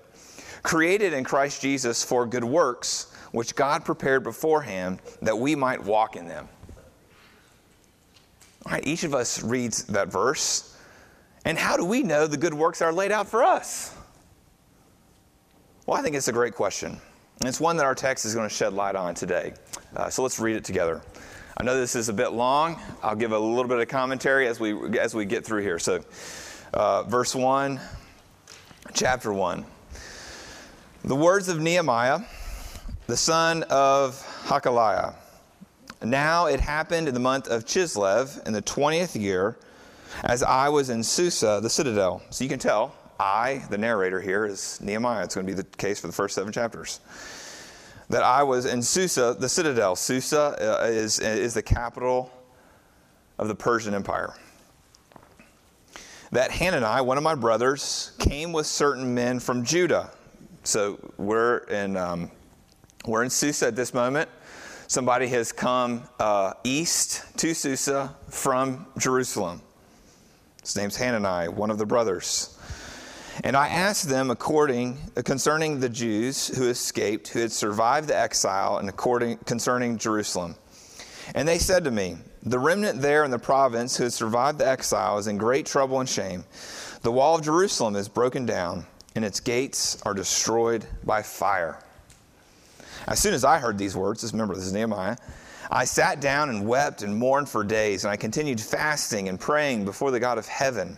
created 0.61 1.11
in 1.11 1.23
Christ 1.23 1.61
Jesus 1.61 2.03
for 2.03 2.25
good 2.27 2.43
works, 2.43 3.13
which 3.31 3.55
God 3.55 3.83
prepared 3.83 4.23
beforehand 4.23 4.99
that 5.21 5.37
we 5.37 5.55
might 5.55 5.83
walk 5.83 6.15
in 6.15 6.27
them. 6.27 6.47
All 8.65 8.73
right, 8.73 8.85
each 8.85 9.03
of 9.03 9.15
us 9.15 9.43
reads 9.43 9.85
that 9.85 10.09
verse. 10.09 10.77
And 11.45 11.57
how 11.57 11.75
do 11.75 11.83
we 11.83 12.03
know 12.03 12.27
the 12.27 12.37
good 12.37 12.53
works 12.53 12.81
are 12.81 12.93
laid 12.93 13.11
out 13.11 13.27
for 13.27 13.43
us? 13.43 13.95
Well, 15.85 15.97
I 15.97 16.01
think 16.03 16.15
it's 16.15 16.29
a 16.29 16.33
great 16.33 16.53
question. 16.53 16.91
And 17.39 17.49
it's 17.49 17.59
one 17.59 17.75
that 17.77 17.85
our 17.85 17.95
text 17.95 18.23
is 18.23 18.35
going 18.35 18.47
to 18.47 18.53
shed 18.53 18.73
light 18.73 18.95
on 18.95 19.15
today. 19.15 19.53
Uh, 19.95 20.09
so 20.09 20.21
let's 20.21 20.39
read 20.39 20.55
it 20.55 20.63
together. 20.63 21.01
I 21.55 21.63
know 21.63 21.79
this 21.79 21.95
is 21.95 22.09
a 22.09 22.13
bit 22.13 22.31
long. 22.33 22.81
I'll 23.03 23.15
give 23.15 23.31
a 23.31 23.37
little 23.37 23.67
bit 23.67 23.79
of 23.79 23.87
commentary 23.87 24.47
as 24.47 24.59
we, 24.59 24.97
as 24.97 25.13
we 25.13 25.25
get 25.25 25.45
through 25.45 25.61
here. 25.61 25.77
So, 25.77 26.03
uh, 26.73 27.03
verse 27.03 27.35
1, 27.35 27.79
chapter 28.93 29.31
1. 29.31 29.63
The 31.03 31.15
words 31.15 31.49
of 31.49 31.59
Nehemiah, 31.59 32.21
the 33.05 33.15
son 33.15 33.63
of 33.69 34.19
Hacaliah. 34.45 35.13
Now 36.01 36.47
it 36.47 36.59
happened 36.59 37.07
in 37.07 37.13
the 37.13 37.19
month 37.19 37.47
of 37.47 37.65
Chislev 37.65 38.45
in 38.47 38.53
the 38.53 38.61
20th 38.63 39.19
year, 39.19 39.57
as 40.23 40.41
I 40.41 40.69
was 40.69 40.89
in 40.89 41.03
Susa, 41.03 41.59
the 41.61 41.69
citadel. 41.69 42.23
So 42.31 42.43
you 42.43 42.49
can 42.49 42.59
tell, 42.59 42.95
I, 43.19 43.63
the 43.69 43.77
narrator 43.77 44.19
here, 44.19 44.47
is 44.47 44.81
Nehemiah. 44.81 45.23
It's 45.23 45.35
going 45.35 45.45
to 45.45 45.53
be 45.53 45.55
the 45.55 45.67
case 45.77 45.99
for 45.99 46.07
the 46.07 46.13
first 46.13 46.33
seven 46.33 46.51
chapters 46.51 46.99
that 48.13 48.21
I 48.21 48.43
was 48.43 48.65
in 48.65 48.83
Susa, 48.83 49.35
the 49.39 49.49
citadel. 49.49 49.95
Susa 49.95 50.55
uh, 50.61 50.85
is, 50.85 51.19
is 51.19 51.55
the 51.55 51.63
capital 51.63 52.31
of 53.39 53.47
the 53.47 53.55
Persian 53.55 53.95
Empire. 53.95 54.35
That 56.31 56.51
Hanani, 56.51 57.03
one 57.03 57.17
of 57.17 57.23
my 57.23 57.33
brothers, 57.33 58.11
came 58.19 58.53
with 58.53 58.67
certain 58.67 59.15
men 59.15 59.39
from 59.39 59.65
Judah. 59.65 60.11
So 60.63 60.99
we're 61.17 61.57
in, 61.69 61.97
um, 61.97 62.29
we're 63.07 63.23
in 63.23 63.31
Susa 63.31 63.65
at 63.65 63.75
this 63.75 63.95
moment. 63.95 64.29
somebody 64.85 65.25
has 65.29 65.51
come 65.51 66.03
uh, 66.19 66.53
east 66.63 67.23
to 67.39 67.55
Susa 67.55 68.15
from 68.29 68.85
Jerusalem. 68.99 69.59
His 70.61 70.75
name's 70.75 70.95
Hanani, 70.97 71.49
one 71.49 71.71
of 71.71 71.79
the 71.79 71.85
brothers. 71.87 72.59
And 73.43 73.57
I 73.57 73.67
asked 73.67 74.07
them 74.07 74.31
according 74.31 74.97
uh, 75.17 75.21
concerning 75.21 75.81
the 75.81 75.89
Jews 75.89 76.47
who 76.47 76.69
escaped, 76.69 77.27
who 77.27 77.39
had 77.39 77.51
survived 77.51 78.07
the 78.07 78.17
exile, 78.17 78.77
and 78.77 78.87
according 78.87 79.37
concerning 79.39 79.97
Jerusalem. 79.97 80.55
And 81.35 81.45
they 81.45 81.57
said 81.57 81.83
to 81.83 81.91
me, 81.91 82.17
The 82.43 82.59
remnant 82.59 83.01
there 83.01 83.25
in 83.25 83.31
the 83.31 83.39
province 83.39 83.97
who 83.97 84.03
had 84.03 84.13
survived 84.13 84.59
the 84.59 84.67
exile 84.67 85.17
is 85.17 85.27
in 85.27 85.37
great 85.37 85.65
trouble 85.65 85.99
and 85.99 86.07
shame. 86.07 86.45
The 87.01 87.11
wall 87.11 87.35
of 87.35 87.43
Jerusalem 87.43 87.97
is 87.97 88.07
broken 88.07 88.45
down, 88.45 88.85
and 89.13 89.25
its 89.25 89.41
gates 89.41 90.01
are 90.03 90.13
destroyed 90.13 90.85
by 91.03 91.21
fire. 91.21 91.83
As 93.07 93.19
soon 93.19 93.33
as 93.33 93.43
I 93.43 93.59
heard 93.59 93.77
these 93.77 93.95
words, 93.95 94.21
just 94.21 94.31
remember 94.31 94.55
this 94.55 94.65
is 94.65 94.73
Nehemiah, 94.73 95.17
I 95.69 95.83
sat 95.83 96.21
down 96.21 96.49
and 96.49 96.65
wept 96.65 97.01
and 97.01 97.17
mourned 97.17 97.49
for 97.49 97.63
days, 97.65 98.05
and 98.05 98.11
I 98.11 98.15
continued 98.15 98.61
fasting 98.61 99.27
and 99.27 99.37
praying 99.37 99.83
before 99.83 100.11
the 100.11 100.19
God 100.19 100.37
of 100.37 100.47
heaven. 100.47 100.97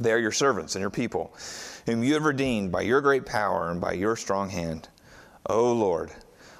They 0.00 0.12
are 0.12 0.18
your 0.18 0.32
servants 0.32 0.74
and 0.74 0.80
your 0.80 0.90
people 0.90 1.34
whom 1.86 2.02
you 2.02 2.14
have 2.14 2.24
redeemed 2.24 2.72
by 2.72 2.82
your 2.82 3.00
great 3.00 3.26
power 3.26 3.70
and 3.70 3.80
by 3.80 3.92
your 3.92 4.16
strong 4.16 4.50
hand. 4.50 4.88
O 5.46 5.72
Lord, 5.72 6.10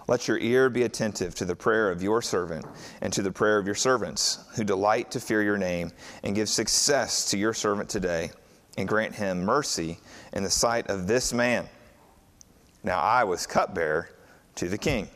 let 0.08 0.26
your 0.26 0.38
ear 0.38 0.68
be 0.68 0.82
attentive 0.82 1.34
to 1.36 1.44
the 1.44 1.54
prayer 1.54 1.90
of 1.90 2.02
your 2.02 2.20
servant 2.20 2.66
and 3.00 3.12
to 3.12 3.22
the 3.22 3.30
prayer 3.30 3.58
of 3.58 3.66
your 3.66 3.74
servants, 3.74 4.40
who 4.56 4.64
delight 4.64 5.12
to 5.12 5.20
fear 5.20 5.42
your 5.42 5.58
name, 5.58 5.92
and 6.24 6.34
give 6.34 6.48
success 6.48 7.30
to 7.30 7.38
your 7.38 7.54
servant 7.54 7.88
today, 7.88 8.30
and 8.76 8.88
grant 8.88 9.14
him 9.14 9.44
mercy 9.44 9.98
in 10.32 10.42
the 10.42 10.50
sight 10.50 10.88
of 10.88 11.06
this 11.06 11.32
man. 11.32 11.68
Now 12.82 12.98
I 12.98 13.24
was 13.24 13.46
cupbearer 13.46 14.10
to 14.56 14.68
the 14.68 14.78
king. 14.78 15.08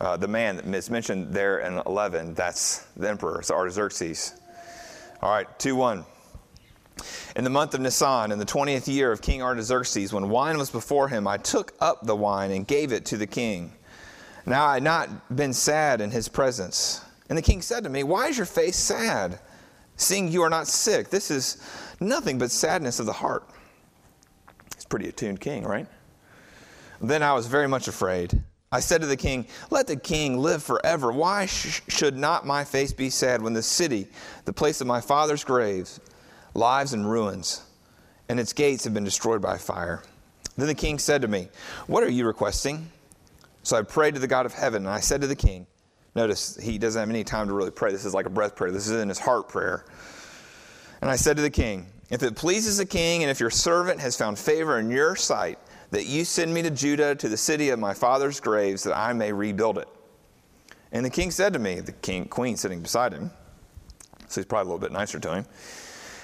Uh, 0.00 0.16
the 0.16 0.28
man 0.28 0.56
that 0.56 0.66
is 0.66 0.90
mentioned 0.90 1.34
there 1.34 1.58
in 1.58 1.82
11, 1.84 2.34
that's 2.34 2.84
the 2.96 3.08
emperor, 3.08 3.40
it's 3.40 3.50
Artaxerxes. 3.50 4.34
All 5.20 5.32
right, 5.32 5.58
2 5.58 5.74
1. 5.74 6.04
In 7.36 7.44
the 7.44 7.50
month 7.50 7.74
of 7.74 7.80
Nisan, 7.80 8.32
in 8.32 8.38
the 8.38 8.44
twentieth 8.44 8.88
year 8.88 9.12
of 9.12 9.22
King 9.22 9.42
Artaxerxes, 9.42 10.12
when 10.12 10.28
wine 10.28 10.58
was 10.58 10.70
before 10.70 11.08
him, 11.08 11.26
I 11.26 11.36
took 11.36 11.72
up 11.80 12.04
the 12.04 12.16
wine 12.16 12.50
and 12.50 12.66
gave 12.66 12.92
it 12.92 13.04
to 13.06 13.16
the 13.16 13.26
king. 13.26 13.72
Now 14.46 14.66
I 14.66 14.74
had 14.74 14.82
not 14.82 15.36
been 15.36 15.52
sad 15.52 16.00
in 16.00 16.10
his 16.10 16.28
presence. 16.28 17.02
And 17.28 17.36
the 17.36 17.42
king 17.42 17.62
said 17.62 17.84
to 17.84 17.90
me, 17.90 18.02
Why 18.02 18.28
is 18.28 18.36
your 18.36 18.46
face 18.46 18.76
sad, 18.76 19.38
seeing 19.96 20.28
you 20.28 20.42
are 20.42 20.50
not 20.50 20.66
sick? 20.66 21.10
This 21.10 21.30
is 21.30 21.62
nothing 22.00 22.38
but 22.38 22.50
sadness 22.50 22.98
of 22.98 23.06
the 23.06 23.12
heart. 23.12 23.48
He's 24.74 24.84
pretty 24.84 25.08
attuned 25.08 25.40
king, 25.40 25.64
right? 25.64 25.86
Then 27.00 27.22
I 27.22 27.34
was 27.34 27.46
very 27.46 27.68
much 27.68 27.88
afraid. 27.88 28.42
I 28.70 28.80
said 28.80 29.00
to 29.00 29.06
the 29.06 29.16
king, 29.16 29.46
Let 29.70 29.86
the 29.86 29.96
king 29.96 30.38
live 30.38 30.62
forever. 30.62 31.12
Why 31.12 31.46
sh- 31.46 31.82
should 31.88 32.16
not 32.16 32.46
my 32.46 32.64
face 32.64 32.92
be 32.92 33.10
sad 33.10 33.40
when 33.40 33.54
the 33.54 33.62
city, 33.62 34.08
the 34.44 34.52
place 34.52 34.80
of 34.80 34.86
my 34.86 35.00
father's 35.00 35.44
graves, 35.44 36.00
lives 36.58 36.92
in 36.92 37.06
ruins, 37.06 37.62
and 38.28 38.38
its 38.38 38.52
gates 38.52 38.84
have 38.84 38.92
been 38.92 39.04
destroyed 39.04 39.40
by 39.40 39.56
fire. 39.56 40.02
Then 40.56 40.66
the 40.66 40.74
king 40.74 40.98
said 40.98 41.22
to 41.22 41.28
me, 41.28 41.48
What 41.86 42.02
are 42.02 42.10
you 42.10 42.26
requesting? 42.26 42.90
So 43.62 43.76
I 43.76 43.82
prayed 43.82 44.14
to 44.14 44.20
the 44.20 44.26
God 44.26 44.44
of 44.44 44.52
heaven, 44.52 44.84
and 44.84 44.92
I 44.92 45.00
said 45.00 45.20
to 45.20 45.26
the 45.26 45.36
king, 45.36 45.66
Notice 46.14 46.56
he 46.56 46.78
doesn't 46.78 46.98
have 46.98 47.10
any 47.10 47.22
time 47.22 47.46
to 47.46 47.54
really 47.54 47.70
pray. 47.70 47.92
This 47.92 48.04
is 48.04 48.14
like 48.14 48.26
a 48.26 48.30
breath 48.30 48.56
prayer. 48.56 48.72
This 48.72 48.88
is 48.88 49.00
in 49.00 49.08
his 49.08 49.18
heart 49.18 49.48
prayer. 49.48 49.84
And 51.00 51.08
I 51.08 51.16
said 51.16 51.36
to 51.36 51.42
the 51.42 51.50
king, 51.50 51.86
If 52.10 52.22
it 52.22 52.34
pleases 52.34 52.78
the 52.78 52.86
king, 52.86 53.22
and 53.22 53.30
if 53.30 53.38
your 53.38 53.50
servant 53.50 54.00
has 54.00 54.16
found 54.16 54.38
favor 54.38 54.78
in 54.78 54.90
your 54.90 55.14
sight, 55.14 55.58
that 55.90 56.06
you 56.06 56.24
send 56.24 56.52
me 56.52 56.62
to 56.62 56.70
Judah, 56.70 57.14
to 57.14 57.28
the 57.28 57.36
city 57.36 57.70
of 57.70 57.78
my 57.78 57.94
father's 57.94 58.40
graves, 58.40 58.82
that 58.82 58.96
I 58.96 59.12
may 59.12 59.32
rebuild 59.32 59.78
it. 59.78 59.88
And 60.92 61.04
the 61.04 61.10
king 61.10 61.30
said 61.30 61.52
to 61.52 61.58
me, 61.58 61.80
the 61.80 61.92
king, 61.92 62.26
queen 62.26 62.56
sitting 62.56 62.80
beside 62.80 63.12
him, 63.12 63.30
so 64.28 64.40
he's 64.40 64.46
probably 64.46 64.70
a 64.70 64.74
little 64.74 64.88
bit 64.88 64.92
nicer 64.92 65.18
to 65.20 65.34
him. 65.34 65.46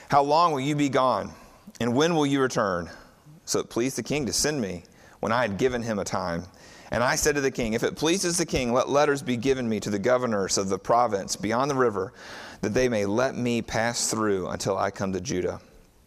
How 0.09 0.23
long 0.23 0.53
will 0.53 0.61
you 0.61 0.77
be 0.77 0.89
gone? 0.89 1.33
And 1.81 1.95
when 1.95 2.15
will 2.15 2.27
you 2.27 2.41
return? 2.41 2.91
So 3.45 3.59
it 3.59 3.71
pleased 3.71 3.97
the 3.97 4.03
king 4.03 4.27
to 4.27 4.33
send 4.33 4.61
me 4.61 4.85
when 5.21 5.33
I 5.33 5.43
had 5.43 5.59
given 5.59 5.83
him 5.83 5.99
a 5.99 6.05
time. 6.05 6.45
And 6.91 7.03
I 7.03 7.17
said 7.17 7.35
to 7.35 7.41
the 7.41 7.51
king, 7.51 7.73
If 7.73 7.83
it 7.83 7.97
pleases 7.97 8.39
the 8.39 8.47
king, 8.47 8.73
let 8.73 8.89
letters 8.89 9.23
be 9.23 9.37
given 9.37 9.69
me 9.69 9.81
to 9.81 9.91
the 9.91 9.99
governors 9.99 10.59
of 10.59 10.69
the 10.69 10.79
province 10.79 11.35
beyond 11.35 11.71
the 11.71 11.75
river, 11.75 12.13
that 12.61 12.75
they 12.75 12.89
may 12.89 13.07
let 13.07 13.35
me 13.35 13.63
pass 13.63 14.11
through 14.11 14.49
until 14.49 14.79
I 14.79 14.91
come 14.91 15.13
to 15.13 15.21
Judah. 15.21 15.61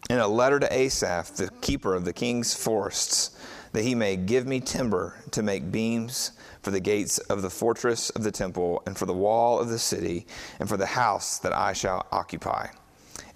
And 0.08 0.20
a 0.20 0.26
letter 0.26 0.58
to 0.58 0.72
Asaph, 0.72 1.36
the 1.36 1.50
keeper 1.60 1.94
of 1.94 2.04
the 2.04 2.12
king's 2.12 2.54
forests, 2.54 3.36
that 3.72 3.82
he 3.82 3.94
may 3.94 4.16
give 4.16 4.46
me 4.46 4.60
timber 4.60 5.16
to 5.32 5.42
make 5.42 5.70
beams 5.70 6.32
for 6.62 6.70
the 6.70 6.80
gates 6.80 7.18
of 7.18 7.42
the 7.42 7.50
fortress 7.50 8.10
of 8.10 8.22
the 8.22 8.32
temple, 8.32 8.82
and 8.86 8.96
for 8.96 9.06
the 9.06 9.12
wall 9.12 9.60
of 9.60 9.68
the 9.68 9.78
city, 9.78 10.26
and 10.58 10.68
for 10.68 10.76
the 10.76 10.86
house 10.86 11.38
that 11.40 11.52
I 11.52 11.72
shall 11.72 12.06
occupy. 12.10 12.68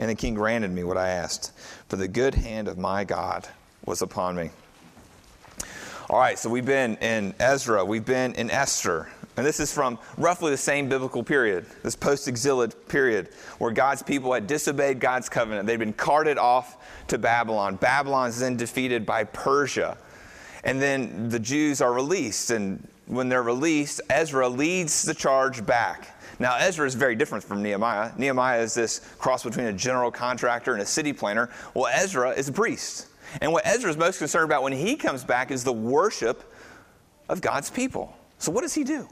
And 0.02 0.10
the 0.10 0.16
king 0.16 0.34
granted 0.34 0.72
me 0.72 0.82
what 0.82 0.96
I 0.96 1.10
asked, 1.10 1.52
for 1.88 1.94
the 1.94 2.08
good 2.08 2.34
hand 2.34 2.66
of 2.66 2.76
my 2.76 3.04
God 3.04 3.46
was 3.84 4.02
upon 4.02 4.34
me. 4.34 4.50
All 6.10 6.18
right, 6.18 6.36
so 6.36 6.50
we've 6.50 6.66
been 6.66 6.96
in 6.96 7.36
Ezra, 7.38 7.84
we've 7.84 8.04
been 8.04 8.34
in 8.34 8.50
Esther, 8.50 9.08
and 9.36 9.46
this 9.46 9.60
is 9.60 9.72
from 9.72 10.00
roughly 10.18 10.50
the 10.50 10.56
same 10.56 10.88
biblical 10.88 11.22
period, 11.22 11.66
this 11.84 11.94
post 11.94 12.26
exilic 12.26 12.88
period, 12.88 13.28
where 13.58 13.70
God's 13.70 14.02
people 14.02 14.32
had 14.32 14.48
disobeyed 14.48 14.98
God's 14.98 15.28
covenant. 15.28 15.68
They'd 15.68 15.76
been 15.76 15.92
carted 15.92 16.36
off 16.36 17.06
to 17.06 17.16
Babylon. 17.16 17.76
Babylon's 17.76 18.40
then 18.40 18.56
defeated 18.56 19.06
by 19.06 19.22
Persia. 19.22 19.96
And 20.64 20.82
then 20.82 21.28
the 21.28 21.38
Jews 21.38 21.80
are 21.80 21.92
released. 21.92 22.50
And 22.50 22.88
when 23.06 23.28
they're 23.28 23.40
released, 23.40 24.00
Ezra 24.10 24.48
leads 24.48 25.04
the 25.04 25.14
charge 25.14 25.64
back. 25.64 26.08
Now, 26.42 26.56
Ezra 26.56 26.84
is 26.88 26.96
very 26.96 27.14
different 27.14 27.44
from 27.44 27.62
Nehemiah. 27.62 28.10
Nehemiah 28.18 28.60
is 28.62 28.74
this 28.74 28.98
cross 29.16 29.44
between 29.44 29.66
a 29.66 29.72
general 29.72 30.10
contractor 30.10 30.72
and 30.72 30.82
a 30.82 30.86
city 30.86 31.12
planner. 31.12 31.48
Well, 31.72 31.86
Ezra 31.86 32.30
is 32.30 32.48
a 32.48 32.52
priest. 32.52 33.06
And 33.40 33.52
what 33.52 33.64
Ezra 33.64 33.88
is 33.88 33.96
most 33.96 34.18
concerned 34.18 34.46
about 34.46 34.64
when 34.64 34.72
he 34.72 34.96
comes 34.96 35.22
back 35.22 35.52
is 35.52 35.62
the 35.62 35.72
worship 35.72 36.52
of 37.28 37.40
God's 37.40 37.70
people. 37.70 38.16
So, 38.38 38.50
what 38.50 38.62
does 38.62 38.74
he 38.74 38.82
do? 38.82 39.08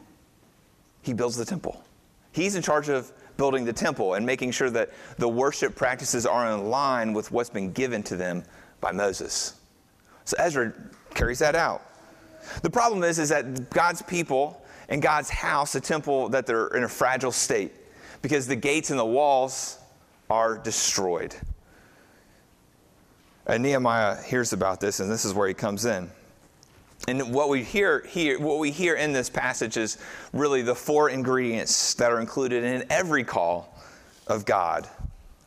He 1.03 1.13
builds 1.13 1.37
the 1.37 1.45
temple. 1.45 1.85
He's 2.33 2.57
in 2.57 2.63
charge 2.63 2.89
of 2.89 3.13
building 3.37 3.65
the 3.65 3.73
temple 3.73 4.15
and 4.15 4.27
making 4.27 4.51
sure 4.51 4.69
that 4.71 4.91
the 5.17 5.29
worship 5.29 5.77
practices 5.77 6.27
are 6.27 6.51
in 6.53 6.69
line 6.69 7.13
with 7.13 7.31
what's 7.31 7.49
been 7.49 7.71
given 7.71 8.03
to 8.03 8.17
them 8.17 8.43
by 8.81 8.91
Moses. 8.91 9.55
So 10.25 10.37
Ezra 10.41 10.73
carries 11.15 11.39
that 11.39 11.55
out. 11.55 11.83
The 12.63 12.71
problem 12.71 13.05
is, 13.05 13.21
is 13.21 13.29
that 13.29 13.71
God's 13.71 14.03
people 14.03 14.60
and 14.91 15.01
God's 15.01 15.31
house, 15.31 15.75
a 15.77 15.81
temple, 15.81 16.29
that 16.31 16.47
they're 16.47 16.67
in 16.69 16.83
a 16.83 16.89
fragile 16.89 17.33
state 17.33 17.73
because 18.23 18.47
the 18.47 18.57
gates 18.57 18.91
and 18.91 18.99
the 18.99 19.05
walls 19.05 19.79
are 20.29 20.59
destroyed. 20.59 21.35
And 23.47 23.63
Nehemiah 23.63 24.21
hears 24.23 24.53
about 24.53 24.81
this, 24.81 25.01
and 25.01 25.11
this 25.11 25.25
is 25.25 25.33
where 25.33 25.49
he 25.49 25.55
comes 25.55 25.87
in. 25.87 26.11
And 27.09 27.33
what 27.33 27.49
we 27.49 27.65
hear 27.65 28.05
here, 28.07 28.39
what 28.39 28.59
we 28.59 28.71
hear 28.71 28.95
in 28.95 29.13
this 29.13 29.31
passage 29.31 29.77
is 29.77 29.97
really 30.33 30.61
the 30.61 30.75
four 30.75 31.09
ingredients 31.09 31.95
that 31.95 32.13
are 32.13 32.21
included 32.21 32.63
in 32.63 32.85
every 32.91 33.25
call 33.25 33.75
of 34.27 34.45
God 34.45 34.89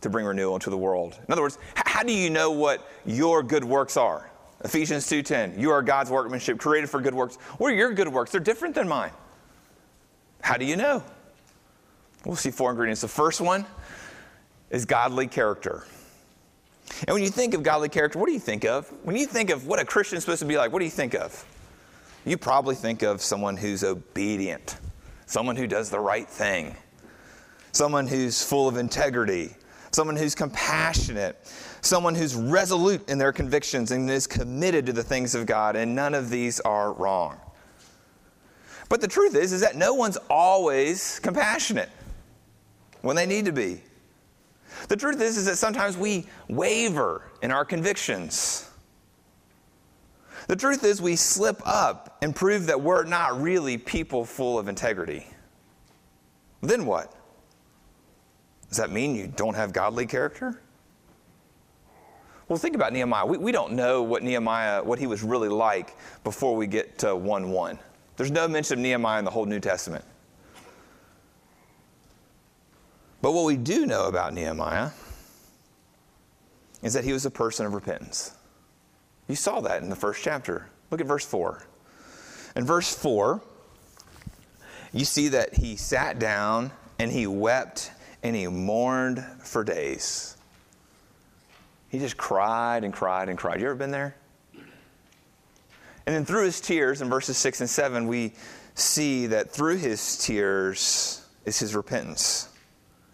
to 0.01 0.09
bring 0.09 0.25
renewal 0.25 0.55
into 0.55 0.69
the 0.69 0.77
world. 0.77 1.17
In 1.27 1.31
other 1.31 1.43
words, 1.43 1.59
how 1.75 2.03
do 2.03 2.12
you 2.12 2.29
know 2.29 2.51
what 2.51 2.89
your 3.05 3.43
good 3.43 3.63
works 3.63 3.97
are? 3.97 4.29
Ephesians 4.63 5.07
2:10. 5.07 5.59
You 5.59 5.71
are 5.71 5.81
God's 5.81 6.09
workmanship, 6.09 6.57
created 6.57 6.89
for 6.89 7.00
good 7.00 7.13
works. 7.13 7.35
What 7.57 7.71
are 7.71 7.75
your 7.75 7.93
good 7.93 8.07
works? 8.07 8.31
They're 8.31 8.41
different 8.41 8.75
than 8.75 8.88
mine. 8.88 9.12
How 10.43 10.57
do 10.57 10.65
you 10.65 10.75
know? 10.75 11.03
We'll 12.25 12.35
see 12.35 12.51
four 12.51 12.69
ingredients. 12.69 13.01
The 13.01 13.07
first 13.07 13.41
one, 13.41 13.65
is 14.73 14.85
godly 14.85 15.27
character. 15.27 15.85
And 17.07 17.13
when 17.13 17.23
you 17.23 17.29
think 17.29 17.53
of 17.53 17.63
godly 17.63 17.89
character, 17.89 18.19
what 18.19 18.25
do 18.25 18.33
you 18.33 18.39
think 18.39 18.65
of? 18.65 18.89
When 19.03 19.15
you 19.15 19.27
think 19.27 19.51
of 19.51 19.67
what 19.67 19.79
a 19.79 19.85
Christian 19.85 20.17
is 20.17 20.23
supposed 20.23 20.39
to 20.41 20.45
be 20.45 20.57
like, 20.57 20.73
what 20.73 20.79
do 20.79 20.85
you 20.85 20.91
think 20.91 21.13
of? 21.13 21.45
You 22.25 22.38
probably 22.38 22.75
think 22.75 23.03
of 23.03 23.21
someone 23.21 23.55
who's 23.55 23.83
obedient, 23.83 24.77
someone 25.27 25.55
who 25.55 25.67
does 25.67 25.89
the 25.89 26.00
right 26.00 26.27
thing, 26.27 26.75
someone 27.71 28.07
who's 28.07 28.43
full 28.43 28.67
of 28.67 28.77
integrity, 28.77 29.55
someone 29.91 30.15
who's 30.15 30.33
compassionate, 30.33 31.38
someone 31.81 32.15
who's 32.15 32.35
resolute 32.35 33.07
in 33.07 33.19
their 33.19 33.31
convictions 33.31 33.91
and 33.91 34.09
is 34.09 34.25
committed 34.25 34.88
to 34.88 34.93
the 34.93 35.03
things 35.03 35.35
of 35.35 35.45
God, 35.45 35.75
and 35.75 35.93
none 35.93 36.15
of 36.15 36.31
these 36.31 36.59
are 36.62 36.93
wrong. 36.93 37.39
But 38.93 39.01
the 39.01 39.07
truth 39.07 39.33
is, 39.33 39.53
is 39.53 39.62
that 39.62 39.75
no 39.75 39.95
one's 39.95 40.17
always 40.29 41.17
compassionate 41.17 41.89
when 43.01 43.15
they 43.15 43.25
need 43.25 43.45
to 43.45 43.51
be. 43.51 43.81
The 44.88 44.95
truth 44.95 45.19
is, 45.19 45.35
is 45.35 45.47
that 45.47 45.55
sometimes 45.55 45.97
we 45.97 46.27
waver 46.47 47.23
in 47.41 47.50
our 47.50 47.65
convictions. 47.65 48.69
The 50.47 50.55
truth 50.55 50.83
is, 50.83 51.01
we 51.01 51.15
slip 51.15 51.59
up 51.65 52.19
and 52.21 52.35
prove 52.35 52.67
that 52.67 52.81
we're 52.81 53.03
not 53.03 53.41
really 53.41 53.79
people 53.79 54.25
full 54.25 54.59
of 54.59 54.67
integrity. 54.67 55.25
Then 56.62 56.85
what? 56.85 57.12
Does 58.69 58.77
that 58.77 58.91
mean 58.91 59.15
you 59.15 59.25
don't 59.25 59.55
have 59.55 59.73
godly 59.73 60.05
character? 60.05 60.62
Well, 62.47 62.59
think 62.59 62.75
about 62.75 62.93
Nehemiah. 62.93 63.25
We, 63.25 63.39
we 63.39 63.51
don't 63.51 63.73
know 63.73 64.03
what 64.03 64.21
Nehemiah, 64.21 64.83
what 64.83 65.00
he 65.00 65.07
was 65.07 65.23
really 65.23 65.50
like 65.50 65.95
before 66.23 66.55
we 66.55 66.67
get 66.67 67.00
to 67.00 67.15
1 67.15 67.50
1. 67.50 67.79
There's 68.15 68.32
no 68.32 68.48
mention 68.48 68.79
of 68.79 68.84
Nehemiah 68.84 69.20
in 69.20 69.25
the 69.25 69.32
whole 69.32 69.46
New 69.46 69.60
Testament. 69.60 70.05
But 73.22 73.32
what 73.32 73.46
we 73.46 73.58
do 73.58 73.86
know 73.86 74.08
about 74.08 74.34
Nehemiah 74.34 74.91
is 76.82 76.93
that 76.93 77.05
he 77.05 77.13
was 77.13 77.25
a 77.25 77.32
person 77.32 77.65
of 77.65 77.74
repentance. 77.74 78.36
You 79.27 79.36
saw 79.36 79.62
that 79.62 79.82
in 79.82 79.89
the 79.89 79.96
first 79.96 80.22
chapter. 80.22 80.67
Look 80.91 81.00
at 81.00 81.08
verse 81.08 81.25
4. 81.25 81.65
In 82.55 82.65
verse 82.65 82.93
4, 82.93 83.41
you 84.91 85.05
see 85.05 85.29
that 85.29 85.55
he 85.55 85.75
sat 85.75 86.20
down 86.20 86.72
and 87.00 87.12
he 87.12 87.25
wept 87.25 87.91
and 88.22 88.36
he 88.36 88.48
mourned 88.48 89.24
for 89.39 89.63
days. 89.63 90.38
He 91.89 92.00
just 92.00 92.17
cried 92.17 92.84
and 92.84 92.93
cried 92.93 93.29
and 93.29 93.38
cried. 93.38 93.60
You 93.62 93.67
ever 93.67 93.75
been 93.75 93.91
there? 93.91 94.15
And 96.05 96.15
then 96.15 96.25
through 96.25 96.45
his 96.45 96.60
tears, 96.60 97.01
in 97.01 97.10
verses 97.10 97.38
6 97.38 97.62
and 97.62 97.69
7, 97.69 98.07
we 98.07 98.33
see 98.75 99.27
that 99.27 99.51
through 99.51 99.77
his 99.77 100.17
tears 100.17 101.25
is 101.45 101.60
his 101.60 101.75
repentance. 101.75 102.50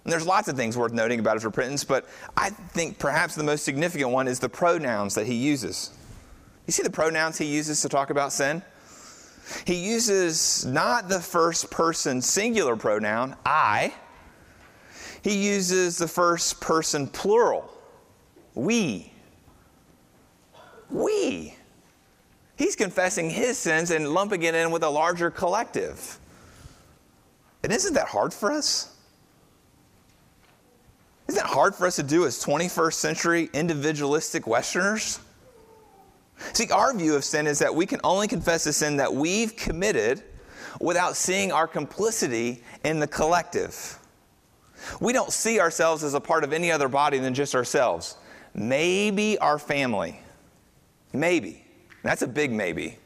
And 0.03 0.13
there's 0.13 0.25
lots 0.25 0.48
of 0.48 0.55
things 0.55 0.77
worth 0.77 0.93
noting 0.93 1.19
about 1.19 1.36
his 1.36 1.46
repentance, 1.46 1.84
but 1.84 2.08
I 2.36 2.50
think 2.50 2.98
perhaps 2.98 3.36
the 3.36 3.43
most 3.43 3.63
significant 3.63 4.10
one 4.12 4.27
is 4.27 4.39
the 4.39 4.50
pronouns 4.50 5.13
that 5.15 5.27
he 5.27 5.36
uses. 5.36 5.91
You 6.65 6.72
see 6.72 6.84
the 6.84 6.89
pronouns 6.89 7.38
he 7.38 7.46
uses 7.46 7.81
to 7.81 7.89
talk 7.89 8.10
about 8.10 8.31
sin? 8.34 8.63
He 9.65 9.75
uses 9.75 10.65
not 10.65 11.10
the 11.10 11.19
first 11.19 11.69
person 11.69 12.22
singular 12.22 12.75
pronoun, 12.75 13.36
I. 13.46 13.93
He 15.22 15.48
uses 15.48 15.98
the 15.98 16.08
first 16.08 16.62
person 16.62 17.08
plural, 17.08 17.69
we. 18.55 19.12
We. 20.89 21.55
He's 22.59 22.75
confessing 22.75 23.29
his 23.29 23.57
sins 23.57 23.89
and 23.89 24.09
lumping 24.09 24.43
it 24.43 24.53
in 24.53 24.69
with 24.69 24.83
a 24.83 24.89
larger 24.89 25.31
collective. 25.31 26.19
And 27.63 27.71
isn't 27.71 27.93
that 27.93 28.09
hard 28.09 28.33
for 28.33 28.51
us? 28.51 28.93
Isn't 31.29 31.41
that 31.41 31.49
hard 31.49 31.73
for 31.73 31.87
us 31.87 31.95
to 31.95 32.03
do 32.03 32.25
as 32.25 32.43
21st 32.43 32.93
century 32.95 33.49
individualistic 33.53 34.45
Westerners? 34.45 35.21
See, 36.51 36.69
our 36.69 36.93
view 36.93 37.15
of 37.15 37.23
sin 37.23 37.47
is 37.47 37.59
that 37.59 37.73
we 37.73 37.85
can 37.85 38.01
only 38.03 38.27
confess 38.27 38.65
the 38.65 38.73
sin 38.73 38.97
that 38.97 39.13
we've 39.13 39.55
committed 39.55 40.21
without 40.81 41.15
seeing 41.15 41.53
our 41.53 41.65
complicity 41.65 42.61
in 42.83 43.00
the 43.00 43.07
collective. 43.07 43.98
We 45.00 45.13
don't 45.13 45.31
see 45.31 45.61
ourselves 45.61 46.03
as 46.03 46.13
a 46.13 46.19
part 46.19 46.43
of 46.43 46.51
any 46.51 46.74
other 46.74 46.89
body 46.89 47.19
than 47.19 47.33
just 47.33 47.55
ourselves. 47.55 48.17
Maybe 48.53 49.37
our 49.37 49.57
family. 49.57 50.19
Maybe. 51.13 51.63
That's 52.03 52.22
a 52.22 52.27
big 52.27 52.51
maybe. 52.51 52.98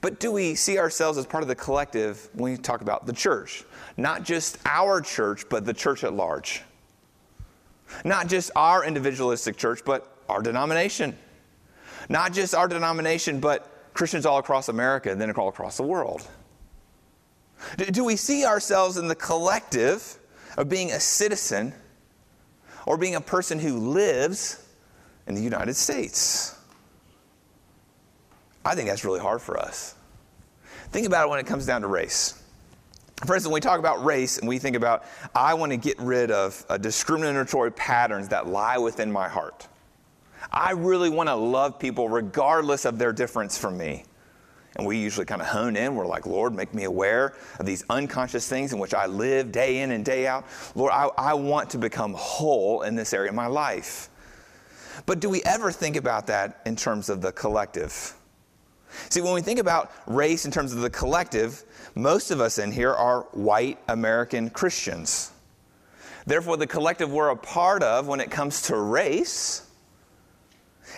But 0.00 0.20
do 0.20 0.30
we 0.30 0.54
see 0.54 0.78
ourselves 0.78 1.18
as 1.18 1.26
part 1.26 1.42
of 1.42 1.48
the 1.48 1.54
collective 1.54 2.28
when 2.34 2.52
we 2.52 2.58
talk 2.58 2.80
about 2.80 3.06
the 3.06 3.12
church? 3.12 3.64
Not 3.96 4.22
just 4.22 4.58
our 4.66 5.00
church, 5.00 5.48
but 5.48 5.64
the 5.64 5.74
church 5.74 6.04
at 6.04 6.12
large. 6.12 6.62
Not 8.04 8.28
just 8.28 8.50
our 8.54 8.84
individualistic 8.84 9.56
church, 9.56 9.80
but 9.84 10.16
our 10.28 10.42
denomination. 10.42 11.16
Not 12.08 12.32
just 12.32 12.54
our 12.54 12.68
denomination, 12.68 13.40
but 13.40 13.92
Christians 13.94 14.26
all 14.26 14.38
across 14.38 14.68
America 14.68 15.10
and 15.10 15.20
then 15.20 15.30
all 15.32 15.48
across 15.48 15.76
the 15.76 15.82
world. 15.82 16.26
Do 17.90 18.04
we 18.04 18.16
see 18.16 18.44
ourselves 18.44 18.98
in 18.98 19.08
the 19.08 19.14
collective 19.14 20.18
of 20.56 20.68
being 20.68 20.92
a 20.92 21.00
citizen 21.00 21.74
or 22.86 22.96
being 22.96 23.16
a 23.16 23.20
person 23.20 23.58
who 23.58 23.78
lives 23.78 24.64
in 25.26 25.34
the 25.34 25.42
United 25.42 25.74
States? 25.74 26.57
I 28.68 28.74
think 28.74 28.86
that's 28.86 29.02
really 29.02 29.18
hard 29.18 29.40
for 29.40 29.58
us. 29.58 29.94
Think 30.90 31.06
about 31.06 31.26
it 31.26 31.30
when 31.30 31.40
it 31.40 31.46
comes 31.46 31.64
down 31.64 31.80
to 31.80 31.86
race. 31.86 32.42
For 33.24 33.34
instance, 33.34 33.46
when 33.46 33.54
we 33.54 33.60
talk 33.60 33.78
about 33.78 34.04
race 34.04 34.36
and 34.36 34.46
we 34.46 34.58
think 34.58 34.76
about, 34.76 35.06
I 35.34 35.54
want 35.54 35.72
to 35.72 35.78
get 35.78 35.98
rid 35.98 36.30
of 36.30 36.66
uh, 36.68 36.76
discriminatory 36.76 37.72
patterns 37.72 38.28
that 38.28 38.46
lie 38.46 38.76
within 38.76 39.10
my 39.10 39.26
heart. 39.26 39.66
I 40.52 40.72
really 40.72 41.08
want 41.08 41.30
to 41.30 41.34
love 41.34 41.78
people 41.78 42.10
regardless 42.10 42.84
of 42.84 42.98
their 42.98 43.10
difference 43.10 43.56
from 43.56 43.78
me. 43.78 44.04
And 44.76 44.86
we 44.86 44.98
usually 44.98 45.24
kind 45.24 45.40
of 45.40 45.48
hone 45.48 45.74
in. 45.74 45.94
We're 45.94 46.06
like, 46.06 46.26
Lord, 46.26 46.54
make 46.54 46.74
me 46.74 46.84
aware 46.84 47.36
of 47.58 47.64
these 47.64 47.86
unconscious 47.88 48.46
things 48.50 48.74
in 48.74 48.78
which 48.78 48.92
I 48.92 49.06
live 49.06 49.50
day 49.50 49.78
in 49.78 49.92
and 49.92 50.04
day 50.04 50.26
out. 50.26 50.44
Lord, 50.74 50.92
I, 50.92 51.08
I 51.16 51.32
want 51.32 51.70
to 51.70 51.78
become 51.78 52.12
whole 52.12 52.82
in 52.82 52.96
this 52.96 53.14
area 53.14 53.30
of 53.30 53.34
my 53.34 53.46
life. 53.46 54.10
But 55.06 55.20
do 55.20 55.30
we 55.30 55.42
ever 55.44 55.72
think 55.72 55.96
about 55.96 56.26
that 56.26 56.60
in 56.66 56.76
terms 56.76 57.08
of 57.08 57.22
the 57.22 57.32
collective? 57.32 58.14
See, 59.10 59.20
when 59.20 59.34
we 59.34 59.42
think 59.42 59.58
about 59.58 59.92
race 60.06 60.44
in 60.44 60.50
terms 60.50 60.72
of 60.72 60.80
the 60.80 60.90
collective, 60.90 61.64
most 61.94 62.30
of 62.30 62.40
us 62.40 62.58
in 62.58 62.72
here 62.72 62.92
are 62.92 63.22
white 63.32 63.78
American 63.88 64.50
Christians. 64.50 65.32
Therefore, 66.26 66.56
the 66.56 66.66
collective 66.66 67.10
we're 67.10 67.30
a 67.30 67.36
part 67.36 67.82
of 67.82 68.06
when 68.06 68.20
it 68.20 68.30
comes 68.30 68.62
to 68.62 68.76
race 68.76 69.66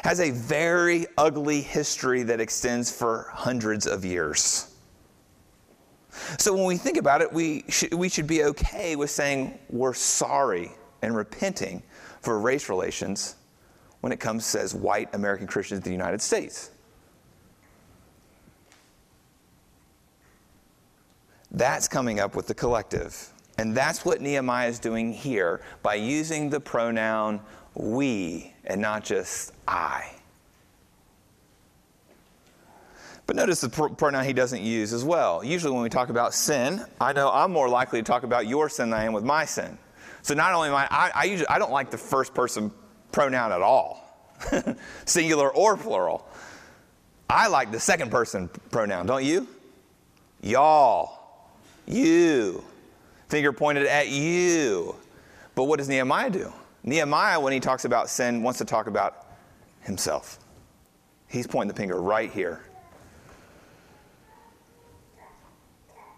has 0.03 0.21
a 0.21 0.31
very 0.31 1.07
ugly 1.19 1.61
history 1.61 2.23
that 2.25 2.41
extends 2.41 2.91
for 2.91 3.29
hundreds 3.33 3.87
of 3.87 4.05
years. 4.05 4.75
So 6.39 6.55
when 6.55 6.65
we 6.65 6.77
think 6.77 6.97
about 6.97 7.23
it, 7.23 7.33
we 7.33 7.65
should, 7.69 7.95
we 7.95 8.09
should 8.09 8.27
be 8.27 8.45
okay 8.45 8.97
with 8.97 9.11
saying 9.11 9.59
we're 9.69 9.95
sorry 9.95 10.73
and 11.03 11.15
repenting 11.15 11.83
for 12.21 12.41
race 12.41 12.69
relations 12.69 13.37
when 14.01 14.13
it 14.13 14.21
comes 14.21 14.55
as 14.55 14.75
white 14.75 15.15
American 15.15 15.47
Christians 15.47 15.79
in 15.79 15.85
the 15.85 15.93
United 15.93 16.21
States. 16.21 16.71
That's 21.51 21.89
coming 21.89 22.21
up 22.21 22.37
with 22.37 22.47
the 22.47 22.55
collective. 22.55 23.33
And 23.59 23.77
that's 23.77 24.05
what 24.05 24.21
Nehemiah 24.21 24.69
is 24.69 24.79
doing 24.79 25.13
here 25.13 25.61
by 25.83 25.97
using 25.97 26.49
the 26.49 26.61
pronoun 26.61 27.41
we 27.75 28.55
and 28.65 28.81
not 28.81 29.05
just 29.05 29.53
I. 29.69 30.13
But 33.27 33.37
notice 33.37 33.61
the 33.61 33.69
pronoun 33.69 34.25
he 34.25 34.33
doesn't 34.33 34.63
use 34.63 34.93
as 34.93 35.05
well. 35.05 35.45
Usually, 35.45 35.73
when 35.73 35.83
we 35.83 35.89
talk 35.89 36.09
about 36.09 36.35
sin, 36.35 36.85
I 37.01 37.13
know 37.13 37.31
I'm 37.31 37.53
more 37.53 37.69
likely 37.69 38.01
to 38.01 38.05
talk 38.05 38.25
about 38.25 38.49
your 38.49 38.69
sin 38.69 38.91
than 38.91 38.99
I 38.99 39.05
am 39.05 39.13
with 39.13 39.23
my 39.23 39.45
sin. 39.45 39.79
So, 40.23 40.35
not 40.35 40.53
only 40.53 40.69
am 40.69 40.75
I, 40.75 40.89
I, 40.91 41.13
I 41.15 41.25
usually 41.25 41.47
I 41.47 41.61
don't 41.61 41.71
like 41.71 41.93
the 41.93 41.99
first 41.99 42.35
person 42.35 42.73
pronoun 43.13 43.53
at 43.53 43.63
all, 43.63 44.03
singular 45.05 45.49
or 45.51 45.77
plural. 45.77 46.27
I 47.29 47.47
like 47.47 47.71
the 47.71 47.79
second 47.79 48.11
person 48.11 48.49
pronoun, 48.73 49.07
don't 49.07 49.25
you? 49.25 49.47
Y'all, 50.43 51.20
you, 51.93 52.65
finger 53.29 53.53
pointed 53.53 53.87
at 53.87 54.09
you. 54.09 54.97
But 55.55 55.65
what 55.65 55.79
does 55.79 55.89
Nehemiah 55.89 56.31
do? 56.31 56.53
Nehemiah, 56.83 57.41
when 57.41 57.53
he 57.53 57.61
talks 57.61 57.85
about 57.85 58.09
sin, 58.09 58.43
wants 58.43 58.59
to 58.59 58.65
talk 58.65 58.87
about 58.87 59.27
himself. 59.83 60.39
He's 61.29 61.47
pointing 61.47 61.69
the 61.69 61.75
finger 61.75 62.01
right 62.01 62.31
here. 62.31 62.63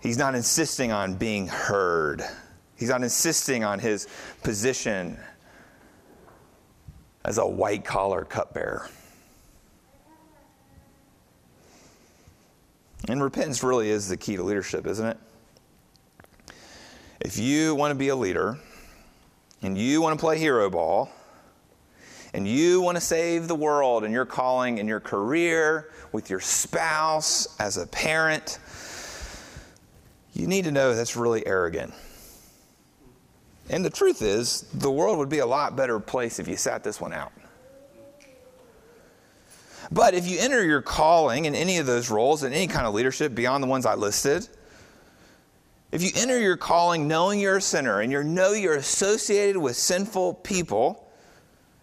He's 0.01 0.19
not 0.19 0.35
insisting 0.35 0.91
on 0.91 1.15
being 1.15 1.47
heard. 1.47 2.25
He's 2.77 2.89
not 2.89 3.03
insisting 3.03 3.63
on 3.63 3.79
his 3.79 4.09
position 4.43 5.19
as 7.25 7.39
a 7.39 7.47
white 7.47 7.85
collar 7.85 8.25
cupbearer. 8.25 8.89
And 13.09 13.23
repentance 13.23 13.63
really 13.63 13.91
is 13.91 14.09
the 14.09 14.17
key 14.17 14.37
to 14.37 14.43
leadership, 14.43 14.87
isn't 14.87 15.07
it? 15.07 15.19
If 17.25 17.39
you 17.39 17.77
want 17.77 17.93
to 17.93 17.95
be 17.95 18.09
a 18.09 18.17
leader, 18.17 18.59
and 19.63 19.79
you 19.79 20.03
want 20.03 20.19
to 20.19 20.21
play 20.21 20.39
hero 20.39 20.69
ball, 20.69 21.09
and 22.35 22.49
you 22.49 22.81
want 22.81 22.97
to 22.97 23.01
save 23.01 23.47
the 23.47 23.55
world 23.55 24.03
and 24.03 24.13
your 24.13 24.27
calling 24.27 24.81
and 24.81 24.89
your 24.89 24.99
career, 24.99 25.91
with 26.11 26.31
your 26.31 26.41
spouse, 26.41 27.47
as 27.61 27.77
a 27.77 27.87
parent, 27.87 28.59
you 30.35 30.49
need 30.49 30.65
to 30.65 30.73
know 30.73 30.97
that's 30.97 31.15
really 31.15 31.47
arrogant. 31.47 31.95
And 33.71 33.85
the 33.85 33.91
truth 33.91 34.21
is, 34.21 34.63
the 34.75 34.91
world 34.91 35.19
would 35.19 35.29
be 35.29 35.39
a 35.39 35.47
lot 35.47 35.77
better 35.77 36.01
place 36.01 36.41
if 36.41 36.49
you 36.49 36.57
sat 36.57 36.83
this 36.83 37.01
one 37.01 37.13
out. 37.13 37.33
But 39.93 40.15
if 40.15 40.27
you 40.27 40.41
enter 40.41 40.65
your 40.65 40.83
calling 40.83 41.45
in 41.45 41.55
any 41.55 41.79
of 41.79 41.87
those 41.87 42.11
roles, 42.11 42.43
in 42.43 42.53
any 42.53 42.67
kind 42.67 42.85
of 42.85 42.95
leadership 42.95 43.33
beyond 43.33 43.63
the 43.63 43.69
ones 43.69 43.87
I 43.87 43.95
listed, 43.95 44.49
if 45.93 46.03
you 46.03 46.11
enter 46.17 46.41
your 46.41 46.57
calling 46.57 47.07
knowing 47.07 47.39
you're 47.39 47.59
a 47.59 47.63
sinner 47.63 48.01
and 48.01 48.11
you 48.11 48.25
know 48.25 48.53
you're 48.53 48.77
associated 48.77 49.59
with 49.59 49.77
sinful 49.77 50.35
people, 50.35 51.11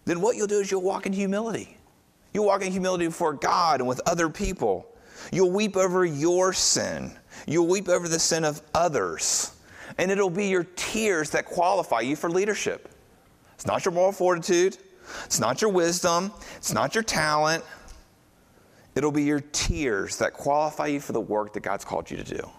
then 0.04 0.20
what 0.20 0.36
you'll 0.36 0.48
do 0.48 0.58
is 0.58 0.70
you'll 0.70 0.82
walk 0.82 1.06
in 1.06 1.12
humility. 1.12 1.76
You'll 2.34 2.46
walk 2.46 2.62
in 2.62 2.72
humility 2.72 3.06
before 3.06 3.34
God 3.34 3.80
and 3.80 3.88
with 3.88 4.00
other 4.06 4.28
people. 4.28 4.86
You'll 5.32 5.52
weep 5.52 5.76
over 5.76 6.04
your 6.04 6.52
sin. 6.52 7.12
You'll 7.46 7.68
weep 7.68 7.88
over 7.88 8.08
the 8.08 8.18
sin 8.18 8.44
of 8.44 8.60
others. 8.74 9.52
And 9.96 10.10
it'll 10.10 10.28
be 10.28 10.46
your 10.46 10.64
tears 10.64 11.30
that 11.30 11.44
qualify 11.44 12.00
you 12.00 12.16
for 12.16 12.28
leadership. 12.28 12.88
It's 13.54 13.66
not 13.66 13.84
your 13.84 13.92
moral 13.92 14.12
fortitude, 14.12 14.76
it's 15.24 15.38
not 15.38 15.60
your 15.60 15.70
wisdom, 15.70 16.32
it's 16.56 16.72
not 16.72 16.94
your 16.94 17.04
talent. 17.04 17.62
It'll 18.96 19.12
be 19.12 19.22
your 19.22 19.40
tears 19.52 20.16
that 20.16 20.32
qualify 20.32 20.88
you 20.88 20.98
for 20.98 21.12
the 21.12 21.20
work 21.20 21.52
that 21.52 21.60
God's 21.60 21.84
called 21.84 22.10
you 22.10 22.16
to 22.16 22.24
do. 22.24 22.50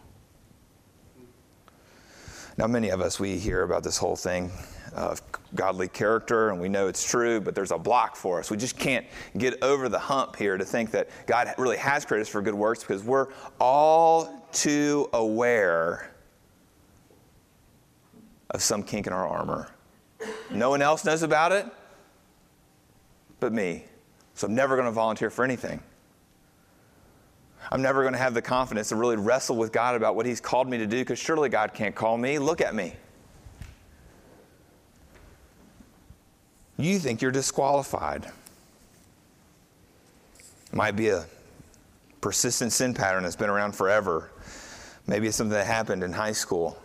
Now, 2.58 2.68
many 2.68 2.90
of 2.90 3.02
us, 3.02 3.20
we 3.20 3.38
hear 3.38 3.64
about 3.64 3.84
this 3.84 3.98
whole 3.98 4.16
thing 4.16 4.52
of 4.94 5.22
godly 5.56 5.88
character 5.88 6.50
and 6.50 6.60
we 6.60 6.68
know 6.68 6.88
it's 6.88 7.10
true, 7.10 7.40
but 7.40 7.56
there's 7.56 7.72
a 7.72 7.78
block 7.78 8.16
for 8.16 8.40
us. 8.40 8.52
We 8.52 8.58
just 8.58 8.78
can't 8.78 9.06
get 9.38 9.62
over 9.64 9.88
the 9.88 10.00
hump 10.00 10.36
here 10.36 10.58
to 10.58 10.66
think 10.66 10.92
that 10.92 11.10
God 11.28 11.54
really 11.58 11.78
has 11.78 12.06
created 12.06 12.24
us 12.24 12.30
for 12.30 12.42
good 12.42 12.54
works 12.54 12.82
because 12.82 13.04
we're 13.04 13.28
all 13.60 14.46
too 14.52 15.10
aware 15.14 16.12
of 18.50 18.62
some 18.62 18.84
kink 18.84 19.08
in 19.08 19.14
our 19.14 19.26
armor. 19.26 19.70
No 20.50 20.70
one 20.70 20.82
else 20.82 21.06
knows 21.06 21.24
about 21.24 21.54
it 21.54 21.66
but 23.42 23.52
me. 23.52 23.84
So 24.36 24.48
I'm 24.48 24.56
never 24.56 24.78
going 24.78 24.86
to 24.86 24.94
volunteer 24.94 25.30
for 25.30 25.44
anything. 25.44 25.84
I'm 27.70 27.82
never 27.82 28.02
going 28.02 28.14
to 28.14 28.20
have 28.20 28.34
the 28.34 28.42
confidence 28.42 28.90
to 28.90 28.96
really 28.96 29.18
wrestle 29.18 29.56
with 29.56 29.72
God 29.72 29.96
about 29.96 30.16
what 30.16 30.26
He's 30.26 30.42
called 30.42 30.68
me 30.70 30.78
to 30.78 30.88
do 30.88 31.00
because 31.00 31.20
surely 31.20 31.50
God 31.50 31.74
can't 31.74 31.94
call 31.94 32.18
me. 32.18 32.40
Look 32.40 32.62
at 32.62 32.74
me. 32.74 32.94
You 36.78 36.98
think 36.98 37.22
you're 37.22 37.32
disqualified. 37.32 38.26
Might 40.74 40.96
be 40.96 41.10
a 41.10 41.26
persistent 42.22 42.72
sin 42.72 42.94
pattern 42.94 43.24
that's 43.24 43.36
been 43.36 43.50
around 43.50 43.74
forever. 43.74 44.32
Maybe 45.06 45.28
it's 45.28 45.38
something 45.38 45.54
that 45.54 45.68
happened 45.68 46.04
in 46.04 46.14
high 46.14 46.32
school, 46.32 46.78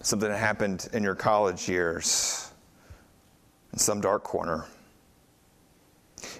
something 0.00 0.28
that 0.28 0.38
happened 0.38 0.88
in 0.92 1.02
your 1.02 1.14
college 1.14 1.68
years, 1.68 2.50
in 3.72 3.78
some 3.78 4.00
dark 4.00 4.24
corner. 4.24 4.64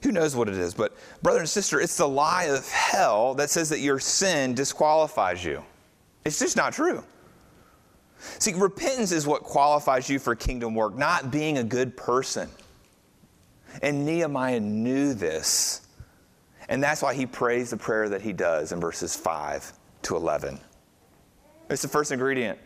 Who 0.03 0.13
knows 0.13 0.35
what 0.35 0.49
it 0.49 0.57
is? 0.57 0.75
But, 0.75 0.97
brother 1.23 1.41
and 1.41 1.49
sister, 1.49 1.81
it's 1.81 1.97
the 1.97 2.09
lie 2.09 2.45
of 2.45 2.69
hell 2.69 3.35
that 3.35 3.51
says 3.51 3.69
that 3.71 3.81
your 3.81 3.99
sin 3.99 4.55
disqualifies 4.55 5.45
you. 5.45 5.63
It's 6.25 6.39
just 6.39 6.57
not 6.57 6.73
true. 6.73 7.05
See, 8.39 8.55
repentance 8.55 9.13
is 9.13 9.27
what 9.27 9.43
qualifies 9.43 10.09
you 10.09 10.19
for 10.19 10.35
kingdom 10.35 10.75
work, 10.75 10.97
not 10.97 11.31
being 11.31 11.59
a 11.59 11.65
good 11.65 11.97
person. 11.97 12.49
And 13.83 14.07
Nehemiah 14.07 14.61
knew 14.61 15.15
this. 15.15 15.83
And 16.69 16.83
that's 16.83 17.03
why 17.03 17.15
he 17.15 17.27
prays 17.27 17.71
the 17.71 17.77
prayer 17.77 18.09
that 18.09 18.23
he 18.23 18.33
does 18.33 18.73
in 18.73 18.81
verses 18.81 19.15
5 19.15 19.73
to 20.03 20.17
11. 20.17 20.59
It's 21.71 21.83
the 21.83 21.89
first 21.89 22.11
ingredient 22.11 22.59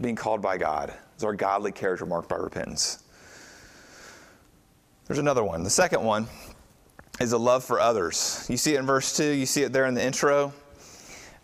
being 0.00 0.16
called 0.16 0.40
by 0.40 0.56
God. 0.56 0.94
It's 1.14 1.24
our 1.24 1.34
godly 1.34 1.72
character 1.72 2.06
marked 2.06 2.28
by 2.28 2.36
repentance. 2.36 3.04
There's 5.08 5.18
another 5.18 5.42
one. 5.42 5.62
The 5.62 5.70
second 5.70 6.04
one 6.04 6.28
is 7.18 7.32
a 7.32 7.38
love 7.38 7.64
for 7.64 7.80
others. 7.80 8.46
You 8.50 8.58
see 8.58 8.74
it 8.74 8.78
in 8.78 8.84
verse 8.84 9.16
2, 9.16 9.24
you 9.24 9.46
see 9.46 9.62
it 9.62 9.72
there 9.72 9.86
in 9.86 9.94
the 9.94 10.04
intro. 10.04 10.52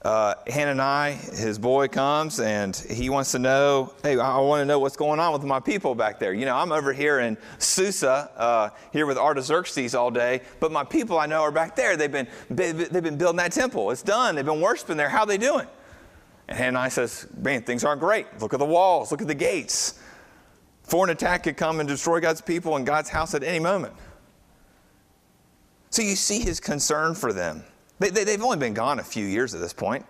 Uh, 0.02 0.34
Hanani, 0.46 1.14
his 1.14 1.58
boy, 1.58 1.88
comes 1.88 2.40
and 2.40 2.76
he 2.76 3.08
wants 3.08 3.32
to 3.32 3.38
know, 3.38 3.94
hey, 4.02 4.18
I 4.18 4.36
want 4.40 4.60
to 4.60 4.66
know 4.66 4.78
what's 4.78 4.98
going 4.98 5.18
on 5.18 5.32
with 5.32 5.44
my 5.44 5.60
people 5.60 5.94
back 5.94 6.18
there. 6.18 6.34
You 6.34 6.44
know, 6.44 6.54
I'm 6.54 6.72
over 6.72 6.92
here 6.92 7.20
in 7.20 7.38
Susa, 7.58 8.30
uh, 8.36 8.68
here 8.92 9.06
with 9.06 9.16
Artaxerxes 9.16 9.94
all 9.94 10.10
day, 10.10 10.42
but 10.60 10.70
my 10.70 10.84
people 10.84 11.18
I 11.18 11.24
know 11.24 11.40
are 11.40 11.50
back 11.50 11.74
there. 11.74 11.96
They've 11.96 12.12
been, 12.12 12.28
they've 12.50 13.02
been 13.02 13.16
building 13.16 13.38
that 13.38 13.52
temple. 13.52 13.90
It's 13.92 14.02
done. 14.02 14.34
They've 14.34 14.44
been 14.44 14.60
worshiping 14.60 14.98
there. 14.98 15.08
How 15.08 15.20
are 15.20 15.26
they 15.26 15.38
doing? 15.38 15.66
And 16.48 16.58
Hanani 16.58 16.90
says, 16.90 17.26
man, 17.34 17.62
things 17.62 17.82
aren't 17.82 18.00
great. 18.00 18.26
Look 18.42 18.52
at 18.52 18.58
the 18.58 18.66
walls. 18.66 19.10
Look 19.10 19.22
at 19.22 19.28
the 19.28 19.34
gates. 19.34 19.98
Foreign 20.84 21.10
attack 21.10 21.42
could 21.42 21.56
come 21.56 21.80
and 21.80 21.88
destroy 21.88 22.20
God's 22.20 22.40
people 22.40 22.76
and 22.76 22.86
God's 22.86 23.08
house 23.08 23.34
at 23.34 23.42
any 23.42 23.58
moment. 23.58 23.94
So 25.90 26.02
you 26.02 26.14
see 26.14 26.40
his 26.40 26.60
concern 26.60 27.14
for 27.14 27.32
them. 27.32 27.64
They, 27.98 28.10
they, 28.10 28.24
they've 28.24 28.42
only 28.42 28.58
been 28.58 28.74
gone 28.74 28.98
a 28.98 29.04
few 29.04 29.24
years 29.24 29.54
at 29.54 29.60
this 29.60 29.72
point. 29.72 30.04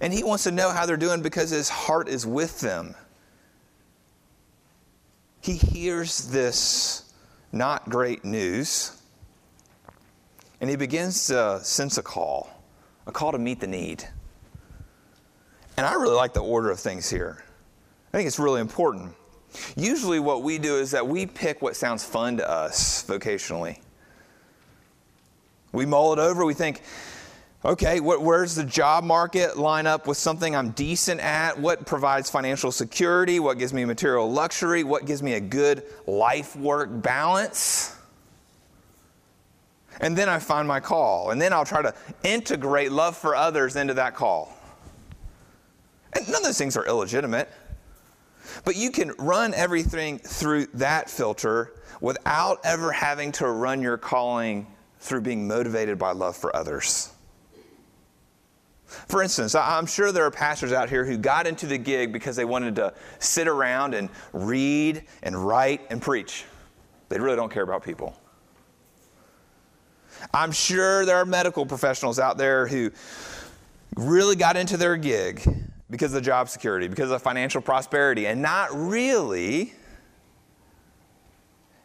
And 0.00 0.12
he 0.12 0.22
wants 0.22 0.44
to 0.44 0.50
know 0.50 0.70
how 0.70 0.86
they're 0.86 0.96
doing 0.96 1.20
because 1.20 1.50
his 1.50 1.68
heart 1.68 2.08
is 2.08 2.26
with 2.26 2.60
them. 2.60 2.94
He 5.40 5.54
hears 5.54 6.28
this 6.28 7.12
not 7.52 7.88
great 7.88 8.24
news, 8.24 9.00
and 10.60 10.70
he 10.70 10.76
begins 10.76 11.26
to 11.26 11.60
sense 11.62 11.98
a 11.98 12.02
call, 12.02 12.48
a 13.06 13.12
call 13.12 13.32
to 13.32 13.38
meet 13.38 13.60
the 13.60 13.66
need. 13.66 14.04
And 15.76 15.86
I 15.86 15.94
really 15.94 16.14
like 16.14 16.32
the 16.32 16.40
order 16.40 16.70
of 16.70 16.80
things 16.80 17.10
here. 17.10 17.44
I 18.12 18.16
think 18.16 18.26
it's 18.26 18.38
really 18.38 18.60
important. 18.60 19.14
Usually, 19.76 20.18
what 20.18 20.42
we 20.42 20.58
do 20.58 20.76
is 20.76 20.90
that 20.92 21.06
we 21.06 21.26
pick 21.26 21.62
what 21.62 21.76
sounds 21.76 22.04
fun 22.04 22.38
to 22.38 22.48
us 22.48 23.04
vocationally. 23.06 23.78
We 25.72 25.86
mull 25.86 26.12
it 26.12 26.18
over, 26.18 26.44
we 26.44 26.54
think, 26.54 26.82
okay, 27.64 27.98
what, 28.00 28.22
where's 28.22 28.54
the 28.54 28.64
job 28.64 29.02
market 29.04 29.56
line 29.58 29.86
up 29.86 30.06
with 30.06 30.16
something 30.16 30.54
I'm 30.54 30.70
decent 30.70 31.20
at? 31.20 31.58
What 31.58 31.86
provides 31.86 32.30
financial 32.30 32.70
security? 32.70 33.40
What 33.40 33.58
gives 33.58 33.72
me 33.72 33.84
material 33.84 34.30
luxury? 34.30 34.84
What 34.84 35.06
gives 35.06 35.22
me 35.22 35.34
a 35.34 35.40
good 35.40 35.82
life 36.06 36.54
work 36.54 37.02
balance? 37.02 37.96
And 40.00 40.16
then 40.16 40.28
I 40.28 40.38
find 40.38 40.66
my 40.66 40.80
call. 40.80 41.30
And 41.30 41.40
then 41.40 41.52
I'll 41.52 41.64
try 41.64 41.82
to 41.82 41.94
integrate 42.22 42.92
love 42.92 43.16
for 43.16 43.34
others 43.34 43.76
into 43.76 43.94
that 43.94 44.14
call. 44.14 44.56
And 46.12 46.26
none 46.28 46.36
of 46.36 46.42
those 46.44 46.58
things 46.58 46.76
are 46.76 46.86
illegitimate. 46.86 47.50
But 48.64 48.76
you 48.76 48.90
can 48.90 49.12
run 49.18 49.54
everything 49.54 50.18
through 50.18 50.66
that 50.74 51.10
filter 51.10 51.74
without 52.00 52.60
ever 52.64 52.92
having 52.92 53.32
to 53.32 53.48
run 53.48 53.80
your 53.82 53.96
calling 53.96 54.66
through 55.00 55.20
being 55.20 55.46
motivated 55.46 55.98
by 55.98 56.12
love 56.12 56.36
for 56.36 56.54
others. 56.54 57.10
For 58.86 59.22
instance, 59.22 59.54
I'm 59.54 59.86
sure 59.86 60.12
there 60.12 60.24
are 60.24 60.30
pastors 60.30 60.72
out 60.72 60.88
here 60.88 61.04
who 61.04 61.16
got 61.16 61.46
into 61.46 61.66
the 61.66 61.78
gig 61.78 62.12
because 62.12 62.36
they 62.36 62.44
wanted 62.44 62.76
to 62.76 62.94
sit 63.18 63.48
around 63.48 63.94
and 63.94 64.08
read 64.32 65.04
and 65.22 65.36
write 65.46 65.80
and 65.90 66.00
preach. 66.00 66.44
They 67.08 67.18
really 67.18 67.36
don't 67.36 67.50
care 67.50 67.62
about 67.62 67.82
people. 67.82 68.18
I'm 70.32 70.52
sure 70.52 71.04
there 71.04 71.16
are 71.16 71.26
medical 71.26 71.66
professionals 71.66 72.18
out 72.18 72.38
there 72.38 72.66
who 72.66 72.92
really 73.96 74.36
got 74.36 74.56
into 74.56 74.76
their 74.76 74.96
gig 74.96 75.42
because 75.94 76.12
of 76.12 76.24
job 76.24 76.48
security, 76.48 76.88
because 76.88 77.12
of 77.12 77.22
financial 77.22 77.60
prosperity, 77.60 78.26
and 78.26 78.42
not 78.42 78.68
really 78.74 79.72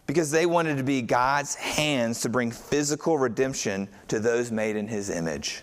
because 0.08 0.32
they 0.32 0.48
wanted 0.48 0.78
to 0.78 0.84
be 0.84 1.04
God's 1.04 1.54
hands 1.54 2.22
to 2.22 2.30
bring 2.30 2.50
physical 2.50 3.20
redemption 3.20 3.88
to 4.08 4.20
those 4.20 4.52
made 4.52 4.76
in 4.76 4.88
His 4.88 5.12
image. 5.12 5.62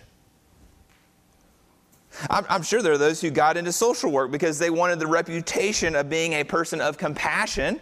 I'm, 2.31 2.47
I'm, 2.49 2.63
sure 2.63 2.83
there 2.83 2.93
are 2.93 2.99
those 2.99 3.21
who 3.21 3.31
got 3.31 3.57
into 3.57 3.73
social 3.73 4.13
work 4.13 4.31
because 4.31 4.61
they 4.61 4.71
wanted 4.71 5.01
the 5.01 5.09
reputation 5.09 5.97
of 5.97 6.09
being 6.09 6.35
a 6.35 6.45
person 6.45 6.81
of 6.81 6.97
compassion 6.97 7.81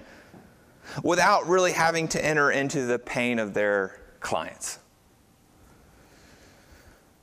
without 1.02 1.46
really 1.46 1.72
having 1.72 2.08
to 2.08 2.24
enter 2.24 2.52
into 2.52 2.86
the 2.86 2.98
pain 2.98 3.38
of 3.38 3.52
their 3.52 4.00
clients. 4.20 4.78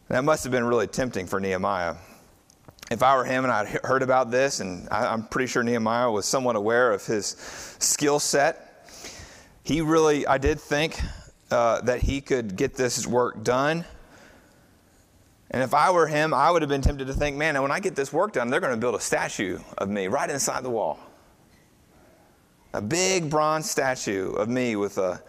That 0.10 0.24
must 0.24 0.44
have 0.44 0.52
been 0.52 0.66
really 0.66 0.86
tempting 0.86 1.26
for 1.26 1.40
Nehemiah 1.40 1.96
if 2.92 3.02
I 3.02 3.16
were 3.16 3.24
him 3.24 3.46
and 3.46 3.54
I'd 3.54 3.68
heard 3.86 4.04
about 4.04 4.32
this, 4.32 4.60
and 4.60 4.90
I, 4.92 5.14
am 5.14 5.24
pretty 5.24 5.48
sure 5.48 5.64
Nehemiah 5.64 6.12
was 6.12 6.26
somewhat 6.26 6.58
aware 6.58 6.92
of 6.92 7.06
his 7.06 7.26
skill 7.80 8.20
set, 8.20 8.86
he 9.64 9.80
really, 9.80 10.28
I 10.28 10.38
did 10.38 10.60
think 10.60 11.00
uh, 11.50 11.80
that 11.82 12.02
he 12.02 12.20
could 12.20 12.58
get 12.58 12.76
this 12.76 13.08
work 13.08 13.44
done. 13.44 13.86
And 15.52 15.64
if 15.64 15.74
I 15.74 15.92
were 15.92 16.06
him, 16.06 16.34
I 16.34 16.52
would 16.52 16.62
have 16.62 16.70
been 16.70 16.82
tempted 16.82 17.08
to 17.08 17.14
think, 17.14 17.38
man, 17.38 17.60
when 17.62 17.72
I 17.72 17.80
get 17.80 17.96
this 17.96 18.12
work 18.12 18.34
done, 18.34 18.50
they're 18.50 18.60
going 18.60 18.74
to 18.74 18.80
build 18.80 18.96
a 18.96 19.00
statue 19.00 19.60
of 19.78 19.90
me 19.90 20.08
right 20.08 20.30
inside 20.30 20.64
the 20.64 20.70
wall. 20.70 21.00
A 22.74 22.82
big 22.82 23.30
bronze 23.30 23.70
statue 23.70 24.34
of 24.34 24.50
me 24.50 24.76
with 24.76 24.98
a, 24.98 25.24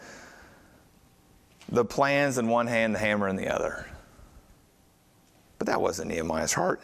the 1.69 1.85
plans 1.85 2.39
in 2.39 2.49
one 2.49 2.67
hand, 2.67 2.97
the 2.97 2.99
hammer 2.99 3.29
in 3.29 3.37
the 3.37 3.49
other. 3.49 3.89
But 5.59 5.69
that 5.69 5.81
wasn't 5.81 6.09
Nehemiah's 6.09 6.53
heart. 6.53 6.81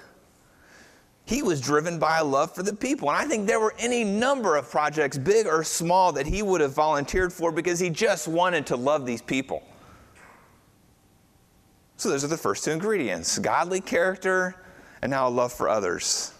He 1.28 1.42
was 1.42 1.60
driven 1.60 1.98
by 1.98 2.20
a 2.20 2.24
love 2.24 2.54
for 2.54 2.62
the 2.62 2.72
people. 2.74 3.10
And 3.10 3.18
I 3.18 3.26
think 3.26 3.46
there 3.46 3.60
were 3.60 3.74
any 3.78 4.02
number 4.02 4.56
of 4.56 4.70
projects, 4.70 5.18
big 5.18 5.46
or 5.46 5.62
small, 5.62 6.10
that 6.12 6.26
he 6.26 6.40
would 6.42 6.62
have 6.62 6.72
volunteered 6.72 7.34
for 7.34 7.52
because 7.52 7.78
he 7.78 7.90
just 7.90 8.26
wanted 8.26 8.64
to 8.68 8.76
love 8.76 9.04
these 9.04 9.20
people. 9.20 9.62
So 11.98 12.08
those 12.08 12.24
are 12.24 12.28
the 12.28 12.38
first 12.38 12.64
two 12.64 12.70
ingredients 12.70 13.38
godly 13.38 13.82
character 13.82 14.54
and 15.02 15.10
now 15.10 15.28
a 15.28 15.30
love 15.30 15.52
for 15.52 15.68
others. 15.68 16.32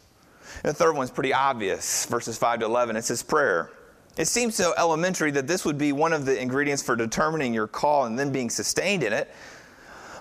And 0.64 0.70
the 0.70 0.74
third 0.74 0.96
one's 0.96 1.10
pretty 1.10 1.34
obvious, 1.34 2.06
verses 2.06 2.38
5 2.38 2.60
to 2.60 2.64
11. 2.64 2.96
It 2.96 3.04
says 3.04 3.22
prayer. 3.22 3.70
It 4.16 4.24
seems 4.24 4.54
so 4.54 4.72
elementary 4.78 5.30
that 5.32 5.46
this 5.46 5.66
would 5.66 5.76
be 5.76 5.92
one 5.92 6.14
of 6.14 6.24
the 6.24 6.40
ingredients 6.40 6.82
for 6.82 6.96
determining 6.96 7.52
your 7.52 7.66
call 7.66 8.06
and 8.06 8.18
then 8.18 8.32
being 8.32 8.48
sustained 8.48 9.02
in 9.02 9.12
it. 9.12 9.30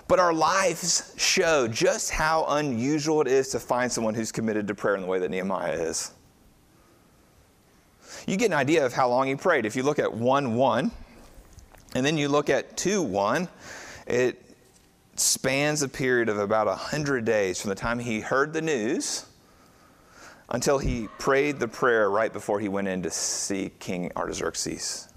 But 0.08 0.18
our 0.18 0.32
lives 0.32 1.12
show 1.18 1.68
just 1.68 2.10
how 2.10 2.46
unusual 2.48 3.20
it 3.20 3.28
is 3.28 3.48
to 3.50 3.60
find 3.60 3.92
someone 3.92 4.14
who's 4.14 4.32
committed 4.32 4.66
to 4.68 4.74
prayer 4.74 4.94
in 4.94 5.02
the 5.02 5.06
way 5.06 5.18
that 5.18 5.30
Nehemiah 5.30 5.74
is. 5.74 6.12
You 8.26 8.38
get 8.38 8.46
an 8.46 8.54
idea 8.54 8.84
of 8.84 8.94
how 8.94 9.08
long 9.08 9.26
he 9.26 9.34
prayed. 9.36 9.66
If 9.66 9.76
you 9.76 9.82
look 9.82 9.98
at 9.98 10.12
1 10.12 10.54
1, 10.54 10.90
and 11.94 12.06
then 12.06 12.16
you 12.16 12.28
look 12.28 12.48
at 12.48 12.76
2 12.78 13.02
1, 13.02 13.48
it 14.06 14.42
spans 15.16 15.82
a 15.82 15.88
period 15.88 16.30
of 16.30 16.38
about 16.38 16.66
100 16.66 17.24
days 17.26 17.60
from 17.60 17.68
the 17.68 17.74
time 17.74 17.98
he 17.98 18.20
heard 18.20 18.54
the 18.54 18.62
news 18.62 19.26
until 20.50 20.78
he 20.78 21.08
prayed 21.18 21.58
the 21.58 21.68
prayer 21.68 22.10
right 22.10 22.32
before 22.32 22.60
he 22.60 22.68
went 22.68 22.88
in 22.88 23.02
to 23.02 23.10
see 23.10 23.70
King 23.78 24.10
Artaxerxes. 24.16 25.08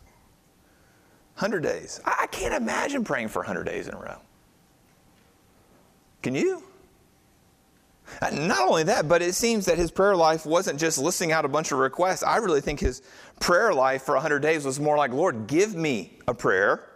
100 1.36 1.62
days. 1.64 2.02
I 2.06 2.28
can't 2.28 2.54
imagine 2.54 3.06
praying 3.06 3.30
for 3.30 3.40
100 3.40 3.64
days 3.64 3.88
in 3.88 3.94
a 3.94 3.98
row. 3.98 4.18
Can 6.22 6.36
you? 6.36 6.64
Not 8.32 8.68
only 8.68 8.84
that, 8.84 9.08
but 9.08 9.22
it 9.22 9.36
seems 9.36 9.66
that 9.66 9.78
his 9.78 9.90
prayer 9.90 10.16
life 10.16 10.46
wasn't 10.46 10.80
just 10.80 10.98
listing 10.98 11.32
out 11.32 11.46
a 11.46 11.48
bunch 11.48 11.72
of 11.72 11.80
requests. 11.80 12.24
I 12.24 12.38
really 12.38 12.62
think 12.62 12.80
his 12.80 13.02
prayer 13.40 13.74
life 13.74 14.04
for 14.04 14.16
100 14.16 14.40
days 14.40 14.66
was 14.66 14.80
more 14.80 14.98
like, 14.98 15.12
Lord, 15.12 15.48
give 15.48 15.76
me 15.76 16.20
a 16.28 16.34
prayer 16.34 16.92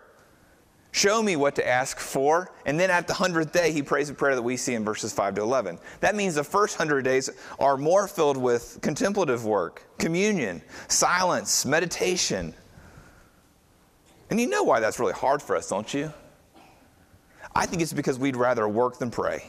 Show 0.95 1.21
me 1.21 1.35
what 1.35 1.55
to 1.55 1.67
ask 1.67 1.99
for. 1.99 2.53
And 2.65 2.79
then 2.79 2.89
at 2.89 3.05
the 3.05 3.11
100th 3.11 3.51
day, 3.51 3.73
he 3.73 3.83
prays 3.83 4.09
a 4.09 4.13
prayer 4.13 4.33
that 4.33 4.41
we 4.41 4.55
see 4.55 4.75
in 4.75 4.85
verses 4.85 5.11
5 5.11 5.35
to 5.35 5.41
11. 5.41 5.77
That 5.99 6.15
means 6.15 6.35
the 6.35 6.43
first 6.45 6.79
100 6.79 7.01
days 7.01 7.29
are 7.59 7.75
more 7.75 8.07
filled 8.07 8.37
with 8.37 8.79
contemplative 8.81 9.43
work, 9.43 9.83
communion, 9.97 10.61
silence, 10.87 11.65
meditation. 11.65 12.53
And 14.29 14.39
you 14.39 14.47
know 14.47 14.63
why 14.63 14.79
that's 14.79 14.97
really 14.97 15.11
hard 15.11 15.41
for 15.41 15.57
us, 15.57 15.67
don't 15.67 15.93
you? 15.93 16.13
I 17.55 17.65
think 17.65 17.81
it's 17.81 17.93
because 17.93 18.19
we'd 18.19 18.35
rather 18.35 18.67
work 18.67 18.99
than 18.99 19.09
pray. 19.09 19.45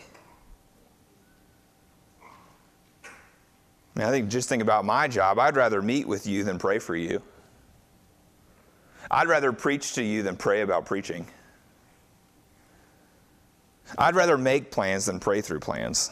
I, 3.05 3.99
mean, 3.99 4.09
I 4.09 4.11
think 4.11 4.29
just 4.29 4.49
think 4.49 4.63
about 4.63 4.85
my 4.85 5.09
job. 5.09 5.39
I'd 5.39 5.57
rather 5.57 5.83
meet 5.83 6.07
with 6.07 6.27
you 6.27 6.45
than 6.45 6.59
pray 6.59 6.79
for 6.79 6.95
you. 6.95 7.21
I'd 9.11 9.29
rather 9.29 9.53
preach 9.53 9.95
to 9.95 10.03
you 10.03 10.23
than 10.23 10.37
pray 10.37 10.61
about 10.63 10.87
preaching. 10.87 11.27
I'd 13.99 14.15
rather 14.15 14.37
make 14.37 14.71
plans 14.71 15.07
than 15.07 15.19
pray 15.19 15.41
through 15.41 15.61
plans. 15.61 16.11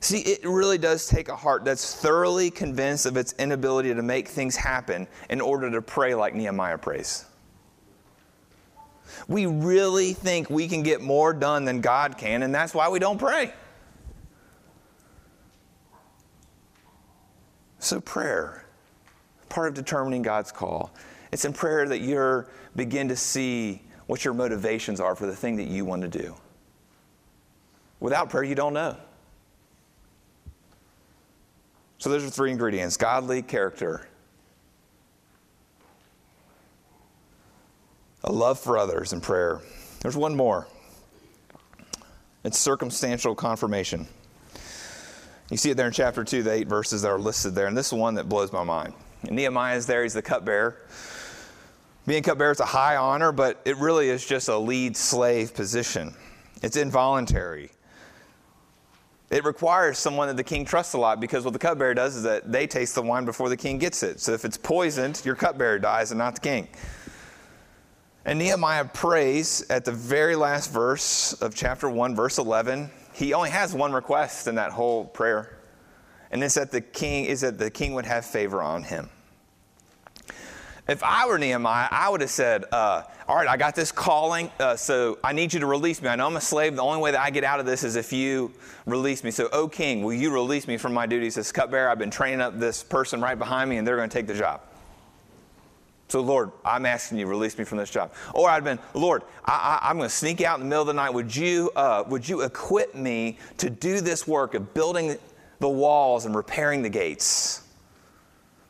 See, 0.00 0.18
it 0.18 0.44
really 0.44 0.78
does 0.78 1.06
take 1.06 1.28
a 1.28 1.36
heart 1.36 1.64
that's 1.64 1.94
thoroughly 1.94 2.50
convinced 2.50 3.06
of 3.06 3.16
its 3.16 3.34
inability 3.38 3.94
to 3.94 4.02
make 4.02 4.28
things 4.28 4.56
happen 4.56 5.06
in 5.30 5.40
order 5.40 5.70
to 5.70 5.80
pray 5.80 6.14
like 6.14 6.34
Nehemiah 6.34 6.78
prays. 6.78 7.24
We 9.28 9.46
really 9.46 10.12
think 10.12 10.50
we 10.50 10.68
can 10.68 10.82
get 10.82 11.00
more 11.00 11.32
done 11.32 11.64
than 11.64 11.80
God 11.80 12.18
can, 12.18 12.42
and 12.42 12.54
that's 12.54 12.74
why 12.74 12.88
we 12.88 12.98
don't 12.98 13.18
pray. 13.18 13.52
So, 17.78 18.00
prayer, 18.00 18.64
part 19.48 19.68
of 19.68 19.74
determining 19.74 20.22
God's 20.22 20.52
call, 20.52 20.94
it's 21.32 21.44
in 21.44 21.52
prayer 21.52 21.86
that 21.88 22.00
you 22.00 22.46
begin 22.76 23.08
to 23.08 23.16
see 23.16 23.82
what 24.06 24.24
your 24.24 24.34
motivations 24.34 25.00
are 25.00 25.16
for 25.16 25.26
the 25.26 25.34
thing 25.34 25.56
that 25.56 25.66
you 25.66 25.84
want 25.84 26.02
to 26.02 26.08
do. 26.08 26.36
Without 27.98 28.30
prayer, 28.30 28.44
you 28.44 28.54
don't 28.54 28.72
know. 28.72 28.96
So, 31.98 32.08
those 32.08 32.24
are 32.24 32.30
three 32.30 32.52
ingredients 32.52 32.96
godly 32.96 33.42
character, 33.42 34.08
a 38.24 38.32
love 38.32 38.58
for 38.58 38.78
others, 38.78 39.12
and 39.12 39.22
prayer. 39.22 39.60
There's 40.00 40.16
one 40.16 40.36
more 40.36 40.66
it's 42.44 42.58
circumstantial 42.58 43.34
confirmation. 43.34 44.08
You 45.50 45.56
see 45.56 45.70
it 45.70 45.76
there 45.76 45.86
in 45.86 45.92
chapter 45.92 46.24
2, 46.24 46.42
the 46.42 46.52
eight 46.52 46.66
verses 46.66 47.02
that 47.02 47.08
are 47.08 47.18
listed 47.18 47.54
there, 47.54 47.66
and 47.66 47.76
this 47.76 47.88
is 47.88 47.92
one 47.92 48.14
that 48.14 48.28
blows 48.28 48.52
my 48.52 48.64
mind. 48.64 48.94
And 49.22 49.36
Nehemiah 49.36 49.76
is 49.76 49.86
there, 49.86 50.02
he's 50.02 50.14
the 50.14 50.22
cupbearer. 50.22 50.76
Being 52.06 52.22
cupbearer 52.24 52.50
is 52.50 52.58
a 52.58 52.64
high 52.64 52.96
honor, 52.96 53.30
but 53.30 53.60
it 53.64 53.76
really 53.76 54.08
is 54.08 54.26
just 54.26 54.48
a 54.48 54.56
lead 54.56 54.96
slave 54.96 55.54
position. 55.54 56.14
It's 56.62 56.76
involuntary. 56.76 57.70
It 59.30 59.44
requires 59.44 59.98
someone 59.98 60.28
that 60.28 60.36
the 60.36 60.44
king 60.44 60.64
trusts 60.64 60.94
a 60.94 60.98
lot 60.98 61.20
because 61.20 61.44
what 61.44 61.52
the 61.52 61.58
cupbearer 61.58 61.94
does 61.94 62.16
is 62.16 62.24
that 62.24 62.50
they 62.50 62.66
taste 62.66 62.96
the 62.96 63.02
wine 63.02 63.24
before 63.24 63.48
the 63.48 63.56
king 63.56 63.78
gets 63.78 64.02
it. 64.02 64.20
So 64.20 64.32
if 64.32 64.44
it's 64.44 64.58
poisoned, 64.58 65.22
your 65.24 65.36
cupbearer 65.36 65.78
dies 65.78 66.10
and 66.10 66.18
not 66.18 66.34
the 66.34 66.40
king. 66.40 66.68
And 68.24 68.38
Nehemiah 68.38 68.84
prays 68.84 69.68
at 69.68 69.84
the 69.84 69.92
very 69.92 70.36
last 70.36 70.72
verse 70.72 71.32
of 71.34 71.56
chapter 71.56 71.90
1, 71.90 72.14
verse 72.14 72.38
11. 72.38 72.88
He 73.12 73.34
only 73.34 73.50
has 73.50 73.74
one 73.74 73.92
request 73.92 74.46
in 74.46 74.54
that 74.54 74.70
whole 74.70 75.04
prayer. 75.04 75.58
And 76.30 76.42
it's 76.42 76.54
that 76.54 76.70
the 76.70 76.80
king 76.80 77.24
is 77.24 77.40
that 77.40 77.58
the 77.58 77.70
king 77.70 77.94
would 77.94 78.06
have 78.06 78.24
favor 78.24 78.62
on 78.62 78.84
him. 78.84 79.10
If 80.88 81.02
I 81.02 81.26
were 81.26 81.38
Nehemiah, 81.38 81.88
I 81.90 82.08
would 82.08 82.20
have 82.20 82.30
said, 82.30 82.64
uh, 82.72 83.02
All 83.28 83.36
right, 83.36 83.48
I 83.48 83.56
got 83.56 83.74
this 83.74 83.92
calling, 83.92 84.50
uh, 84.58 84.76
so 84.76 85.18
I 85.22 85.32
need 85.32 85.52
you 85.52 85.60
to 85.60 85.66
release 85.66 86.00
me. 86.00 86.08
I 86.08 86.16
know 86.16 86.26
I'm 86.26 86.36
a 86.36 86.40
slave. 86.40 86.74
The 86.74 86.82
only 86.82 87.00
way 87.00 87.12
that 87.12 87.20
I 87.20 87.30
get 87.30 87.44
out 87.44 87.60
of 87.60 87.66
this 87.66 87.84
is 87.84 87.96
if 87.96 88.12
you 88.12 88.52
release 88.86 89.22
me. 89.22 89.30
So, 89.30 89.48
O 89.52 89.68
king, 89.68 90.02
will 90.02 90.14
you 90.14 90.32
release 90.32 90.66
me 90.66 90.76
from 90.76 90.92
my 90.92 91.06
duties 91.06 91.38
as 91.38 91.52
cupbearer? 91.52 91.88
I've 91.88 91.98
been 91.98 92.10
training 92.10 92.40
up 92.40 92.58
this 92.58 92.82
person 92.82 93.20
right 93.20 93.38
behind 93.38 93.70
me, 93.70 93.76
and 93.76 93.86
they're 93.86 93.96
going 93.96 94.08
to 94.08 94.12
take 94.12 94.26
the 94.26 94.34
job. 94.34 94.60
So, 96.12 96.20
Lord, 96.20 96.52
I'm 96.62 96.84
asking 96.84 97.16
you, 97.16 97.26
release 97.26 97.56
me 97.56 97.64
from 97.64 97.78
this 97.78 97.88
job. 97.88 98.12
Or 98.34 98.50
I'd 98.50 98.62
been, 98.62 98.78
Lord, 98.92 99.22
I, 99.46 99.78
am 99.84 99.96
going 99.96 100.10
to 100.10 100.14
sneak 100.14 100.42
out 100.42 100.58
in 100.58 100.66
the 100.66 100.68
middle 100.68 100.82
of 100.82 100.88
the 100.88 100.92
night. 100.92 101.08
Would 101.08 101.34
you, 101.34 101.70
uh, 101.74 102.04
would 102.06 102.28
you 102.28 102.42
equip 102.42 102.94
me 102.94 103.38
to 103.56 103.70
do 103.70 104.02
this 104.02 104.28
work 104.28 104.52
of 104.52 104.74
building 104.74 105.16
the 105.58 105.68
walls 105.70 106.26
and 106.26 106.34
repairing 106.34 106.82
the 106.82 106.90
gates? 106.90 107.66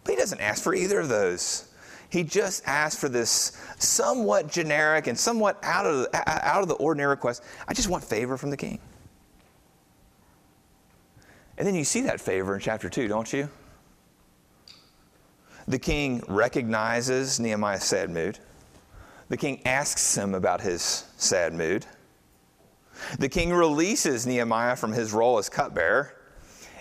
But 0.04 0.12
he 0.12 0.16
doesn't 0.18 0.40
ask 0.40 0.62
for 0.62 0.72
either 0.72 1.00
of 1.00 1.08
those. 1.08 1.68
He 2.10 2.22
just 2.22 2.62
asked 2.64 3.00
for 3.00 3.08
this 3.08 3.60
somewhat 3.76 4.46
generic 4.46 5.08
and 5.08 5.18
somewhat 5.18 5.58
out 5.64 5.84
of 5.84 6.12
the, 6.12 6.46
out 6.46 6.62
of 6.62 6.68
the 6.68 6.74
ordinary 6.74 7.10
request. 7.10 7.42
I 7.66 7.74
just 7.74 7.88
want 7.88 8.04
favor 8.04 8.36
from 8.36 8.50
the 8.50 8.56
king. 8.56 8.78
And 11.58 11.66
then 11.66 11.74
you 11.74 11.82
see 11.82 12.02
that 12.02 12.20
favor 12.20 12.54
in 12.54 12.60
chapter 12.60 12.88
2, 12.88 13.08
don't 13.08 13.32
you? 13.32 13.48
The 15.68 15.78
king 15.78 16.22
recognizes 16.28 17.38
Nehemiah's 17.38 17.84
sad 17.84 18.10
mood. 18.10 18.38
The 19.28 19.36
king 19.36 19.60
asks 19.64 20.16
him 20.16 20.34
about 20.34 20.60
his 20.60 21.06
sad 21.16 21.54
mood. 21.54 21.86
The 23.18 23.28
king 23.28 23.52
releases 23.52 24.26
Nehemiah 24.26 24.76
from 24.76 24.92
his 24.92 25.12
role 25.12 25.38
as 25.38 25.48
cupbearer. 25.48 26.14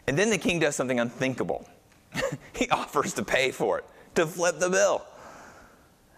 And 0.08 0.18
then 0.18 0.30
the 0.30 0.38
king 0.38 0.60
does 0.60 0.76
something 0.76 1.00
unthinkable. 1.00 1.68
he 2.54 2.70
offers 2.70 3.14
to 3.14 3.24
pay 3.24 3.52
for 3.52 3.80
it, 3.80 3.86
to 4.16 4.26
flip 4.28 4.60
the 4.60 4.70
bill. 4.70 5.06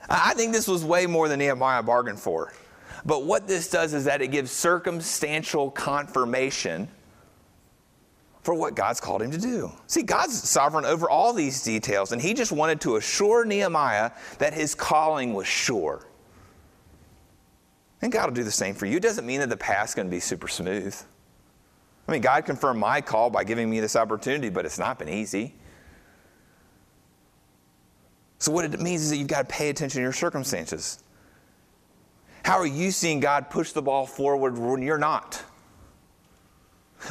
I 0.09 0.33
think 0.33 0.51
this 0.51 0.67
was 0.67 0.83
way 0.83 1.05
more 1.05 1.27
than 1.27 1.39
Nehemiah 1.39 1.83
bargained 1.83 2.19
for. 2.19 2.53
But 3.05 3.25
what 3.25 3.47
this 3.47 3.69
does 3.69 3.93
is 3.93 4.05
that 4.05 4.21
it 4.21 4.29
gives 4.29 4.51
circumstantial 4.51 5.71
confirmation 5.71 6.87
for 8.43 8.53
what 8.53 8.75
God's 8.75 8.99
called 8.99 9.21
him 9.21 9.31
to 9.31 9.37
do. 9.37 9.71
See, 9.87 10.03
God's 10.03 10.37
sovereign 10.47 10.85
over 10.85 11.09
all 11.09 11.33
these 11.33 11.63
details, 11.63 12.11
and 12.11 12.21
he 12.21 12.33
just 12.33 12.51
wanted 12.51 12.81
to 12.81 12.97
assure 12.97 13.45
Nehemiah 13.45 14.11
that 14.37 14.53
his 14.53 14.75
calling 14.75 15.33
was 15.33 15.47
sure. 15.47 16.05
And 18.01 18.11
God 18.11 18.25
will 18.25 18.35
do 18.35 18.43
the 18.43 18.51
same 18.51 18.75
for 18.75 18.85
you. 18.85 18.97
It 18.97 19.03
doesn't 19.03 19.25
mean 19.25 19.39
that 19.39 19.49
the 19.49 19.57
path's 19.57 19.95
going 19.95 20.07
to 20.07 20.11
be 20.11 20.19
super 20.19 20.49
smooth. 20.49 20.93
I 22.05 22.11
mean, 22.11 22.21
God 22.21 22.45
confirmed 22.45 22.81
my 22.81 22.99
call 22.99 23.29
by 23.29 23.45
giving 23.45 23.69
me 23.69 23.79
this 23.79 23.95
opportunity, 23.95 24.49
but 24.49 24.65
it's 24.65 24.77
not 24.77 24.99
been 24.99 25.07
easy. 25.07 25.55
So, 28.39 28.51
what 28.51 28.65
it 28.65 28.77
means 28.81 29.03
is 29.03 29.09
that 29.11 29.15
you've 29.15 29.29
got 29.29 29.47
to 29.47 29.55
pay 29.55 29.69
attention 29.69 29.99
to 29.99 30.03
your 30.03 30.11
circumstances. 30.11 31.01
How 32.43 32.57
are 32.57 32.67
you 32.67 32.91
seeing 32.91 33.21
God 33.21 33.49
push 33.49 33.71
the 33.71 33.81
ball 33.81 34.05
forward 34.05 34.57
when 34.57 34.81
you're 34.81 34.97
not? 34.97 35.41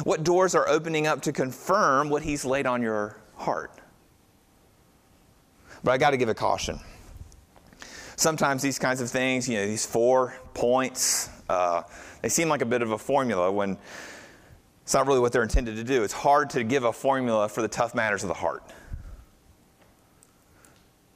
What 0.03 0.23
doors 0.23 0.55
are 0.55 0.67
opening 0.67 1.05
up 1.07 1.21
to 1.23 1.31
confirm 1.31 2.09
what 2.09 2.23
He's 2.23 2.45
laid 2.45 2.65
on 2.65 2.81
your 2.81 3.17
heart? 3.35 3.71
But 5.83 5.91
I 5.91 5.97
got 5.97 6.11
to 6.11 6.17
give 6.17 6.29
a 6.29 6.33
caution. 6.33 6.79
Sometimes 8.15 8.61
these 8.61 8.79
kinds 8.79 9.01
of 9.01 9.09
things, 9.09 9.49
you 9.49 9.57
know, 9.57 9.65
these 9.65 9.85
four 9.85 10.35
points, 10.53 11.29
uh, 11.49 11.83
they 12.21 12.29
seem 12.29 12.47
like 12.47 12.61
a 12.61 12.65
bit 12.65 12.81
of 12.81 12.91
a 12.91 12.97
formula 12.97 13.51
when 13.51 13.77
it's 14.83 14.93
not 14.93 15.07
really 15.07 15.19
what 15.19 15.31
they're 15.31 15.43
intended 15.43 15.75
to 15.75 15.83
do. 15.83 16.03
It's 16.03 16.13
hard 16.13 16.49
to 16.51 16.63
give 16.63 16.83
a 16.83 16.93
formula 16.93 17.49
for 17.49 17.61
the 17.61 17.67
tough 17.67 17.93
matters 17.95 18.23
of 18.23 18.29
the 18.29 18.33
heart. 18.33 18.63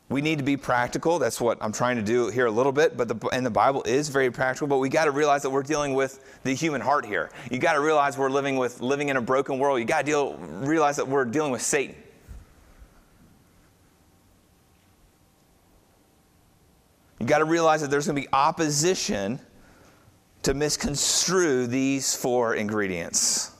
We 0.09 0.21
need 0.21 0.37
to 0.37 0.43
be 0.43 0.55
practical. 0.55 1.19
That's 1.19 1.41
what 1.41 1.57
I'm 1.59 1.73
trying 1.73 1.97
to 1.97 2.01
do 2.01 2.29
here 2.29 2.45
a 2.45 2.51
little 2.51 2.71
bit. 2.71 2.95
But 2.95 3.09
the, 3.09 3.27
and 3.33 3.45
the 3.45 3.51
Bible 3.51 3.83
is 3.83 4.07
very 4.07 4.31
practical. 4.31 4.67
But 4.67 4.77
we 4.77 4.87
got 4.87 5.05
to 5.05 5.11
realize 5.11 5.41
that 5.41 5.49
we're 5.49 5.63
dealing 5.63 5.95
with 5.95 6.39
the 6.43 6.53
human 6.53 6.79
heart 6.79 7.05
here. 7.05 7.29
You 7.51 7.59
got 7.59 7.73
to 7.73 7.81
realize 7.81 8.17
we're 8.17 8.29
living 8.29 8.55
with 8.55 8.79
living 8.79 9.09
in 9.09 9.17
a 9.17 9.21
broken 9.21 9.59
world. 9.59 9.79
You 9.79 9.85
got 9.85 9.99
to 9.99 10.05
deal 10.05 10.35
realize 10.35 10.95
that 10.95 11.07
we're 11.07 11.25
dealing 11.25 11.51
with 11.51 11.61
Satan. 11.61 11.95
You 17.19 17.25
got 17.25 17.39
to 17.39 17.45
realize 17.45 17.81
that 17.81 17.91
there's 17.91 18.05
going 18.05 18.15
to 18.15 18.21
be 18.21 18.31
opposition 18.31 19.39
to 20.43 20.53
misconstrue 20.53 21.67
these 21.67 22.15
four 22.15 22.55
ingredients. 22.55 23.51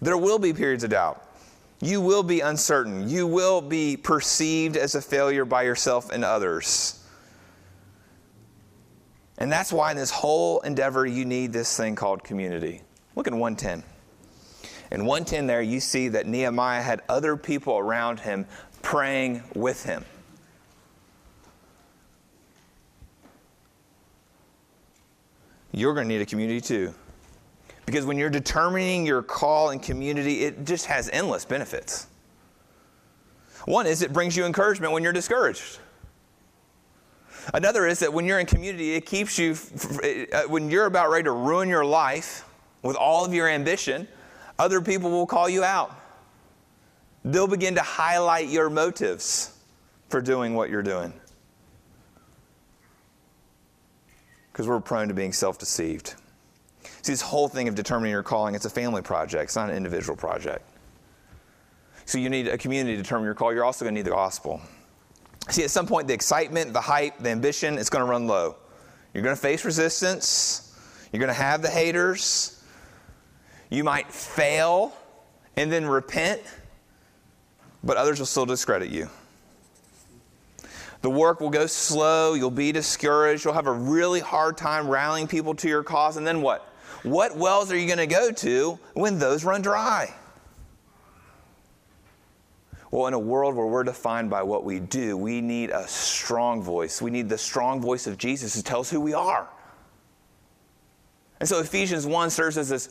There 0.00 0.16
will 0.16 0.38
be 0.38 0.54
periods 0.54 0.84
of 0.84 0.90
doubt. 0.90 1.25
You 1.80 2.00
will 2.00 2.22
be 2.22 2.40
uncertain. 2.40 3.08
You 3.08 3.26
will 3.26 3.60
be 3.60 3.96
perceived 3.96 4.76
as 4.76 4.94
a 4.94 5.02
failure 5.02 5.44
by 5.44 5.62
yourself 5.62 6.10
and 6.10 6.24
others. 6.24 7.02
And 9.38 9.52
that's 9.52 9.72
why 9.72 9.90
in 9.90 9.96
this 9.96 10.10
whole 10.10 10.60
endeavor, 10.60 11.06
you 11.06 11.24
need 11.24 11.52
this 11.52 11.76
thing 11.76 11.94
called 11.94 12.24
community. 12.24 12.80
Look 13.14 13.26
at 13.26 13.34
110. 13.34 13.82
In 14.90 15.04
110, 15.04 15.46
there, 15.46 15.60
you 15.60 15.80
see 15.80 16.08
that 16.08 16.26
Nehemiah 16.26 16.80
had 16.80 17.02
other 17.08 17.36
people 17.36 17.76
around 17.76 18.20
him 18.20 18.46
praying 18.82 19.42
with 19.54 19.84
him. 19.84 20.04
You're 25.72 25.92
going 25.92 26.08
to 26.08 26.14
need 26.14 26.22
a 26.22 26.26
community 26.26 26.60
too. 26.60 26.94
Because 27.86 28.04
when 28.04 28.18
you're 28.18 28.30
determining 28.30 29.06
your 29.06 29.22
call 29.22 29.70
and 29.70 29.80
community, 29.80 30.44
it 30.44 30.64
just 30.66 30.86
has 30.86 31.08
endless 31.10 31.44
benefits. 31.44 32.08
One 33.64 33.86
is 33.86 34.02
it 34.02 34.12
brings 34.12 34.36
you 34.36 34.44
encouragement 34.44 34.92
when 34.92 35.02
you're 35.02 35.12
discouraged. 35.12 35.78
Another 37.54 37.86
is 37.86 38.00
that 38.00 38.12
when 38.12 38.24
you're 38.24 38.40
in 38.40 38.46
community, 38.46 38.94
it 38.94 39.06
keeps 39.06 39.38
you, 39.38 39.56
uh, 40.32 40.42
when 40.48 40.68
you're 40.68 40.86
about 40.86 41.10
ready 41.10 41.24
to 41.24 41.32
ruin 41.32 41.68
your 41.68 41.84
life 41.84 42.44
with 42.82 42.96
all 42.96 43.24
of 43.24 43.32
your 43.32 43.48
ambition, 43.48 44.08
other 44.58 44.80
people 44.80 45.10
will 45.10 45.26
call 45.26 45.48
you 45.48 45.62
out. 45.62 45.94
They'll 47.24 47.46
begin 47.46 47.76
to 47.76 47.82
highlight 47.82 48.48
your 48.48 48.68
motives 48.68 49.56
for 50.08 50.20
doing 50.20 50.54
what 50.54 50.70
you're 50.70 50.82
doing. 50.82 51.12
Because 54.52 54.66
we're 54.66 54.80
prone 54.80 55.08
to 55.08 55.14
being 55.14 55.32
self 55.32 55.58
deceived. 55.58 56.14
See, 57.06 57.12
this 57.12 57.22
whole 57.22 57.46
thing 57.46 57.68
of 57.68 57.76
determining 57.76 58.10
your 58.10 58.24
calling, 58.24 58.56
it's 58.56 58.64
a 58.64 58.70
family 58.70 59.00
project, 59.00 59.44
it's 59.44 59.54
not 59.54 59.70
an 59.70 59.76
individual 59.76 60.16
project. 60.16 60.68
So 62.04 62.18
you 62.18 62.28
need 62.28 62.48
a 62.48 62.58
community 62.58 62.96
to 62.96 63.02
determine 63.04 63.26
your 63.26 63.34
call. 63.34 63.54
You're 63.54 63.64
also 63.64 63.84
going 63.84 63.94
to 63.94 64.00
need 64.00 64.06
the 64.06 64.10
gospel. 64.10 64.60
See, 65.48 65.62
at 65.62 65.70
some 65.70 65.86
point, 65.86 66.08
the 66.08 66.14
excitement, 66.14 66.72
the 66.72 66.80
hype, 66.80 67.16
the 67.20 67.30
ambition, 67.30 67.78
it's 67.78 67.90
going 67.90 68.04
to 68.04 68.10
run 68.10 68.26
low. 68.26 68.56
You're 69.14 69.22
going 69.22 69.36
to 69.36 69.40
face 69.40 69.64
resistance. 69.64 70.76
You're 71.12 71.20
going 71.20 71.28
to 71.28 71.40
have 71.40 71.62
the 71.62 71.70
haters. 71.70 72.60
You 73.70 73.84
might 73.84 74.10
fail 74.10 74.92
and 75.54 75.70
then 75.70 75.86
repent, 75.86 76.42
but 77.84 77.96
others 77.96 78.18
will 78.18 78.26
still 78.26 78.46
discredit 78.46 78.88
you. 78.90 79.08
The 81.02 81.10
work 81.10 81.40
will 81.40 81.50
go 81.50 81.68
slow. 81.68 82.34
You'll 82.34 82.50
be 82.50 82.72
discouraged. 82.72 83.44
You'll 83.44 83.54
have 83.54 83.68
a 83.68 83.72
really 83.72 84.18
hard 84.18 84.56
time 84.56 84.88
rallying 84.88 85.28
people 85.28 85.54
to 85.54 85.68
your 85.68 85.84
cause. 85.84 86.16
And 86.16 86.26
then 86.26 86.42
what? 86.42 86.72
What 87.06 87.36
wells 87.36 87.70
are 87.70 87.78
you 87.78 87.86
going 87.86 87.98
to 87.98 88.08
go 88.08 88.32
to 88.32 88.80
when 88.94 89.20
those 89.20 89.44
run 89.44 89.62
dry? 89.62 90.12
Well, 92.90 93.06
in 93.06 93.14
a 93.14 93.18
world 93.18 93.54
where 93.54 93.66
we're 93.66 93.84
defined 93.84 94.28
by 94.28 94.42
what 94.42 94.64
we 94.64 94.80
do, 94.80 95.16
we 95.16 95.40
need 95.40 95.70
a 95.70 95.86
strong 95.86 96.64
voice. 96.64 97.00
We 97.00 97.12
need 97.12 97.28
the 97.28 97.38
strong 97.38 97.80
voice 97.80 98.08
of 98.08 98.18
Jesus 98.18 98.54
to 98.54 98.62
tell 98.64 98.80
us 98.80 98.90
who 98.90 99.00
we 99.00 99.14
are. 99.14 99.48
And 101.38 101.48
so 101.48 101.60
Ephesians 101.60 102.08
1 102.08 102.30
serves 102.30 102.58
as 102.58 102.70
this 102.70 102.88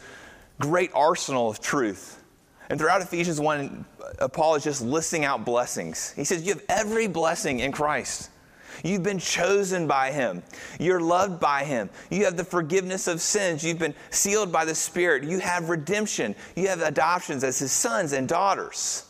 great 0.62 0.92
arsenal 0.94 1.50
of 1.50 1.60
truth. 1.60 2.24
And 2.70 2.80
throughout 2.80 3.02
Ephesians 3.02 3.42
1, 3.42 3.86
uh, 4.20 4.30
Paul 4.30 4.56
is 4.56 4.64
just 4.64 4.82
listing 4.82 5.26
out 5.26 5.44
blessings. 5.44 6.12
He 6.12 6.24
says, 6.24 6.48
You 6.48 6.54
have 6.54 6.64
every 6.70 7.08
blessing 7.08 7.60
in 7.60 7.74
Christ. 7.74 8.30
You've 8.84 9.04
been 9.04 9.20
chosen 9.20 9.88
by 9.88 10.12
Him. 10.12 10.44
You're 10.80 11.02
loved 11.02 11.40
by 11.40 11.64
Him. 11.64 11.90
You 12.10 12.26
have 12.26 12.38
the 12.38 12.44
forgiveness 12.44 13.08
of 13.08 13.22
sins. 13.22 13.64
You've 13.64 13.80
been 13.80 13.96
sealed 14.10 14.52
by 14.52 14.66
the 14.66 14.76
Spirit. 14.76 15.24
You 15.24 15.40
have 15.40 15.70
redemption. 15.70 16.36
You 16.56 16.68
have 16.68 16.82
adoptions 16.82 17.44
as 17.44 17.60
His 17.60 17.72
sons 17.72 18.14
and 18.14 18.28
daughters. 18.28 19.06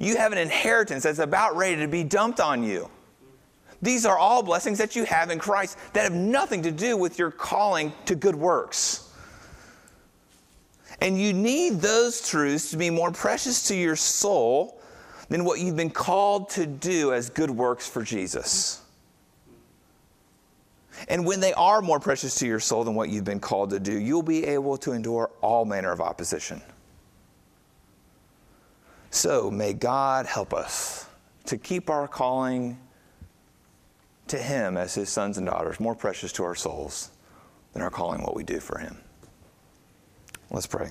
You 0.00 0.16
have 0.16 0.32
an 0.32 0.38
inheritance 0.38 1.04
that's 1.04 1.18
about 1.18 1.56
ready 1.56 1.76
to 1.76 1.88
be 1.88 2.04
dumped 2.04 2.40
on 2.40 2.62
you. 2.62 2.90
These 3.80 4.04
are 4.06 4.18
all 4.18 4.42
blessings 4.42 4.78
that 4.78 4.96
you 4.96 5.04
have 5.04 5.30
in 5.30 5.38
Christ 5.38 5.78
that 5.92 6.02
have 6.02 6.12
nothing 6.12 6.62
to 6.62 6.72
do 6.72 6.96
with 6.96 7.18
your 7.18 7.30
calling 7.30 7.92
to 8.06 8.14
good 8.14 8.34
works. 8.34 9.12
And 11.00 11.20
you 11.20 11.32
need 11.32 11.80
those 11.80 12.26
truths 12.28 12.70
to 12.72 12.76
be 12.76 12.90
more 12.90 13.12
precious 13.12 13.68
to 13.68 13.76
your 13.76 13.94
soul 13.94 14.77
than 15.28 15.44
what 15.44 15.60
you've 15.60 15.76
been 15.76 15.90
called 15.90 16.50
to 16.50 16.66
do 16.66 17.12
as 17.12 17.30
good 17.30 17.50
works 17.50 17.88
for 17.88 18.02
Jesus. 18.02 18.82
And 21.06 21.24
when 21.24 21.40
they 21.40 21.52
are 21.52 21.80
more 21.80 22.00
precious 22.00 22.34
to 22.36 22.46
your 22.46 22.60
soul 22.60 22.82
than 22.82 22.94
what 22.94 23.08
you've 23.08 23.24
been 23.24 23.40
called 23.40 23.70
to 23.70 23.80
do, 23.80 23.98
you'll 23.98 24.22
be 24.22 24.44
able 24.44 24.76
to 24.78 24.92
endure 24.92 25.30
all 25.40 25.64
manner 25.64 25.92
of 25.92 26.00
opposition. 26.00 26.60
So 29.10 29.50
may 29.50 29.72
God 29.74 30.26
help 30.26 30.52
us 30.52 31.06
to 31.46 31.56
keep 31.56 31.88
our 31.88 32.08
calling 32.08 32.78
to 34.28 34.38
Him 34.38 34.76
as 34.76 34.94
His 34.94 35.08
sons 35.08 35.38
and 35.38 35.46
daughters 35.46 35.80
more 35.80 35.94
precious 35.94 36.32
to 36.32 36.44
our 36.44 36.54
souls 36.54 37.10
than 37.72 37.82
our 37.82 37.90
calling 37.90 38.22
what 38.22 38.34
we 38.34 38.42
do 38.42 38.60
for 38.60 38.78
Him. 38.78 38.98
Let's 40.50 40.66
pray. 40.66 40.90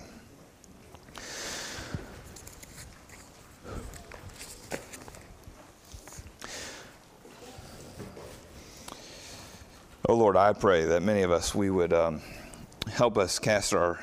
Oh 10.10 10.16
Lord, 10.16 10.38
I 10.38 10.54
pray 10.54 10.86
that 10.86 11.04
many 11.04 11.24
of 11.24 11.32
us, 11.32 11.54
we 11.54 11.70
would 11.70 11.92
um, 11.92 12.22
help 12.90 13.18
us 13.18 13.40
cast 13.40 13.74
our, 13.74 14.00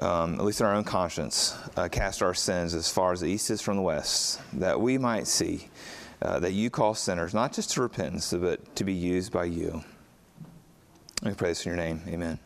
um, 0.00 0.34
at 0.34 0.44
least 0.44 0.60
in 0.60 0.66
our 0.66 0.74
own 0.74 0.84
conscience, 0.84 1.56
uh, 1.76 1.88
cast 1.88 2.22
our 2.22 2.34
sins 2.34 2.72
as 2.72 2.88
far 2.88 3.10
as 3.10 3.18
the 3.18 3.26
east 3.26 3.50
is 3.50 3.60
from 3.60 3.74
the 3.74 3.82
west, 3.82 4.40
that 4.52 4.80
we 4.80 4.96
might 4.96 5.26
see 5.26 5.70
uh, 6.22 6.38
that 6.38 6.52
you 6.52 6.70
call 6.70 6.94
sinners 6.94 7.34
not 7.34 7.52
just 7.52 7.72
to 7.72 7.82
repentance, 7.82 8.32
but 8.32 8.76
to 8.76 8.84
be 8.84 8.92
used 8.92 9.32
by 9.32 9.46
you. 9.46 9.82
We 11.24 11.34
pray 11.34 11.48
this 11.48 11.66
in 11.66 11.70
your 11.70 11.76
name. 11.76 12.00
Amen. 12.06 12.38